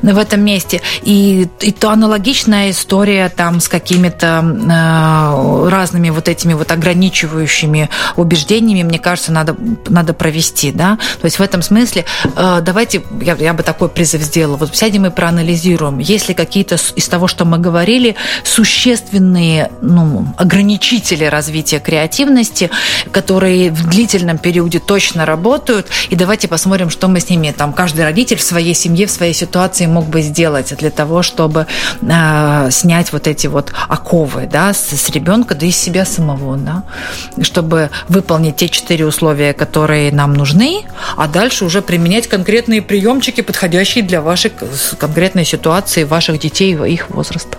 да? 0.01 0.13
в 0.13 0.17
этом 0.17 0.41
месте. 0.41 0.81
И, 1.01 1.47
и 1.61 1.71
то 1.71 1.91
аналогичная 1.91 2.71
история 2.71 3.29
там 3.29 3.61
с 3.61 3.69
какими-то 3.69 4.43
э, 4.43 5.69
разными 5.69 6.09
вот 6.09 6.27
этими 6.27 6.53
вот 6.53 6.71
ограничивающими 6.71 7.89
убеждениями, 8.15 8.83
мне 8.83 8.99
кажется, 8.99 9.31
надо, 9.31 9.55
надо 9.87 10.13
провести, 10.13 10.71
да. 10.71 10.97
То 11.19 11.25
есть 11.25 11.39
в 11.39 11.41
этом 11.41 11.61
смысле 11.61 12.05
э, 12.35 12.59
давайте, 12.61 13.03
я, 13.21 13.35
я 13.35 13.53
бы 13.53 13.63
такой 13.63 13.89
призыв 13.89 14.21
сделала, 14.21 14.57
вот 14.57 14.75
сядем 14.75 15.05
и 15.05 15.09
проанализируем, 15.09 15.99
есть 15.99 16.29
ли 16.29 16.33
какие-то 16.33 16.77
из 16.95 17.07
того, 17.07 17.27
что 17.27 17.45
мы 17.45 17.57
говорили, 17.57 18.15
существенные 18.43 19.71
ну, 19.81 20.27
ограничители 20.37 21.25
развития 21.25 21.79
креативности, 21.79 22.69
которые 23.11 23.71
в 23.71 23.87
длительном 23.87 24.37
периоде 24.37 24.79
точно 24.79 25.25
работают, 25.25 25.87
и 26.09 26.15
давайте 26.15 26.47
посмотрим, 26.47 26.89
что 26.89 27.07
мы 27.07 27.19
с 27.19 27.29
ними, 27.29 27.53
там, 27.55 27.73
каждый 27.73 28.01
родитель 28.01 28.37
в 28.37 28.43
своей 28.43 28.73
семье, 28.73 29.05
в 29.05 29.11
своей 29.11 29.33
ситуации 29.33 29.85
мог 29.85 30.07
бы 30.07 30.21
сделать 30.21 30.75
для 30.77 30.89
того, 30.89 31.21
чтобы 31.21 31.67
э, 32.01 32.69
снять 32.71 33.13
вот 33.13 33.27
эти 33.27 33.47
вот 33.47 33.73
оковы, 33.87 34.47
да, 34.51 34.73
с, 34.73 34.91
с 34.91 35.09
ребенка, 35.09 35.55
да 35.55 35.65
и 35.65 35.71
себя 35.71 36.05
самого, 36.05 36.57
да, 36.57 36.83
чтобы 37.43 37.90
выполнить 38.07 38.55
те 38.55 38.69
четыре 38.69 39.05
условия, 39.05 39.53
которые 39.53 40.11
нам 40.11 40.33
нужны, 40.33 40.83
а 41.17 41.27
дальше 41.27 41.65
уже 41.65 41.81
применять 41.81 42.27
конкретные 42.27 42.81
приемчики, 42.81 43.41
подходящие 43.41 44.03
для 44.03 44.21
вашей 44.21 44.51
конкретной 44.97 45.45
ситуации, 45.45 46.03
ваших 46.03 46.39
детей 46.39 46.73
и 46.73 46.93
их 46.93 47.09
возраста. 47.09 47.57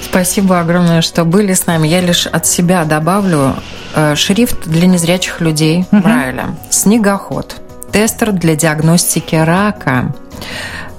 Спасибо 0.00 0.60
огромное, 0.60 1.02
что 1.02 1.24
были 1.24 1.54
с 1.54 1.66
нами. 1.66 1.88
Я 1.88 2.00
лишь 2.00 2.26
от 2.26 2.46
себя 2.46 2.84
добавлю 2.84 3.54
э, 3.94 4.14
шрифт 4.16 4.66
для 4.66 4.86
незрячих 4.86 5.40
людей 5.40 5.86
угу. 5.90 6.02
Брайля, 6.02 6.56
снегоход, 6.70 7.56
тестер 7.92 8.32
для 8.32 8.56
диагностики 8.56 9.34
рака, 9.36 10.14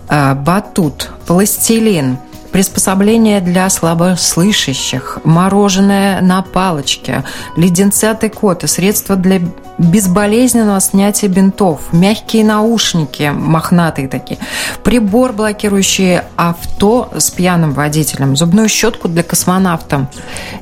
э, 0.10 0.34
батут, 0.34 1.12
пластилин– 1.28 2.18
приспособления 2.54 3.42
для 3.42 3.68
слабослышащих, 3.70 5.18
мороженое 5.24 6.22
на 6.22 6.44
палочке, 6.44 7.24
леденцы 7.58 8.06
от 8.06 8.24
икоты, 8.24 8.68
средства 8.68 9.16
для 9.16 9.42
безболезненного 9.80 10.80
снятия 10.80 11.28
бинтов, 11.28 11.82
мягкие 11.92 12.46
наушники, 12.46 13.32
мохнатые 13.34 14.08
такие, 14.08 14.40
прибор, 14.84 15.34
блокирующий 15.34 16.20
авто 16.36 17.12
с 17.18 17.32
пьяным 17.32 17.74
водителем, 17.74 18.38
зубную 18.38 18.70
щетку 18.70 19.08
для 19.08 19.24
космонавта. 19.24 20.08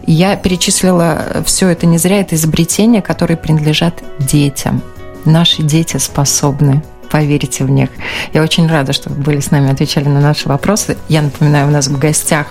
Я 0.07 0.37
перечислила 0.37 1.43
все 1.45 1.67
это 1.67 1.85
не 1.85 1.97
зря, 1.97 2.21
это 2.21 2.35
изобретения, 2.35 3.01
которые 3.01 3.35
принадлежат 3.35 3.95
детям. 4.17 4.81
Наши 5.25 5.61
дети 5.61 5.97
способны 5.97 6.81
поверите 7.11 7.65
в 7.65 7.69
них. 7.69 7.89
Я 8.33 8.41
очень 8.41 8.67
рада, 8.67 8.93
что 8.93 9.09
вы 9.09 9.21
были 9.21 9.39
с 9.41 9.51
нами, 9.51 9.69
отвечали 9.69 10.07
на 10.07 10.21
наши 10.21 10.47
вопросы. 10.47 10.97
Я 11.09 11.21
напоминаю, 11.21 11.67
у 11.67 11.71
нас 11.71 11.87
в 11.87 11.99
гостях 11.99 12.47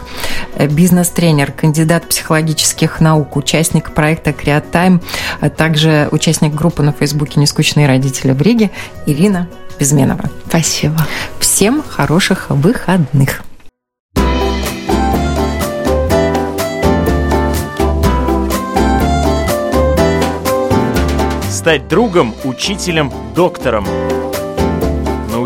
э, 0.55 0.67
бизнес-тренер, 0.67 1.53
кандидат 1.53 2.07
психологических 2.07 3.01
наук, 3.01 3.37
участник 3.37 3.93
проекта 3.93 4.33
«Креатайм», 4.33 5.01
а 5.41 5.49
также 5.49 6.09
участник 6.13 6.55
группы 6.55 6.83
на 6.83 6.93
Фейсбуке 6.93 7.41
«Нескучные 7.41 7.87
родители 7.87 8.33
в 8.33 8.43
Риге» 8.43 8.71
Ирина 9.07 9.49
Безменова. 9.79 10.29
Спасибо. 10.47 11.07
Всем 11.39 11.83
хороших 11.83 12.51
выходных. 12.51 13.43
Стать 21.51 21.89
другом, 21.89 22.35
учителем, 22.45 23.13
доктором– 23.35 23.87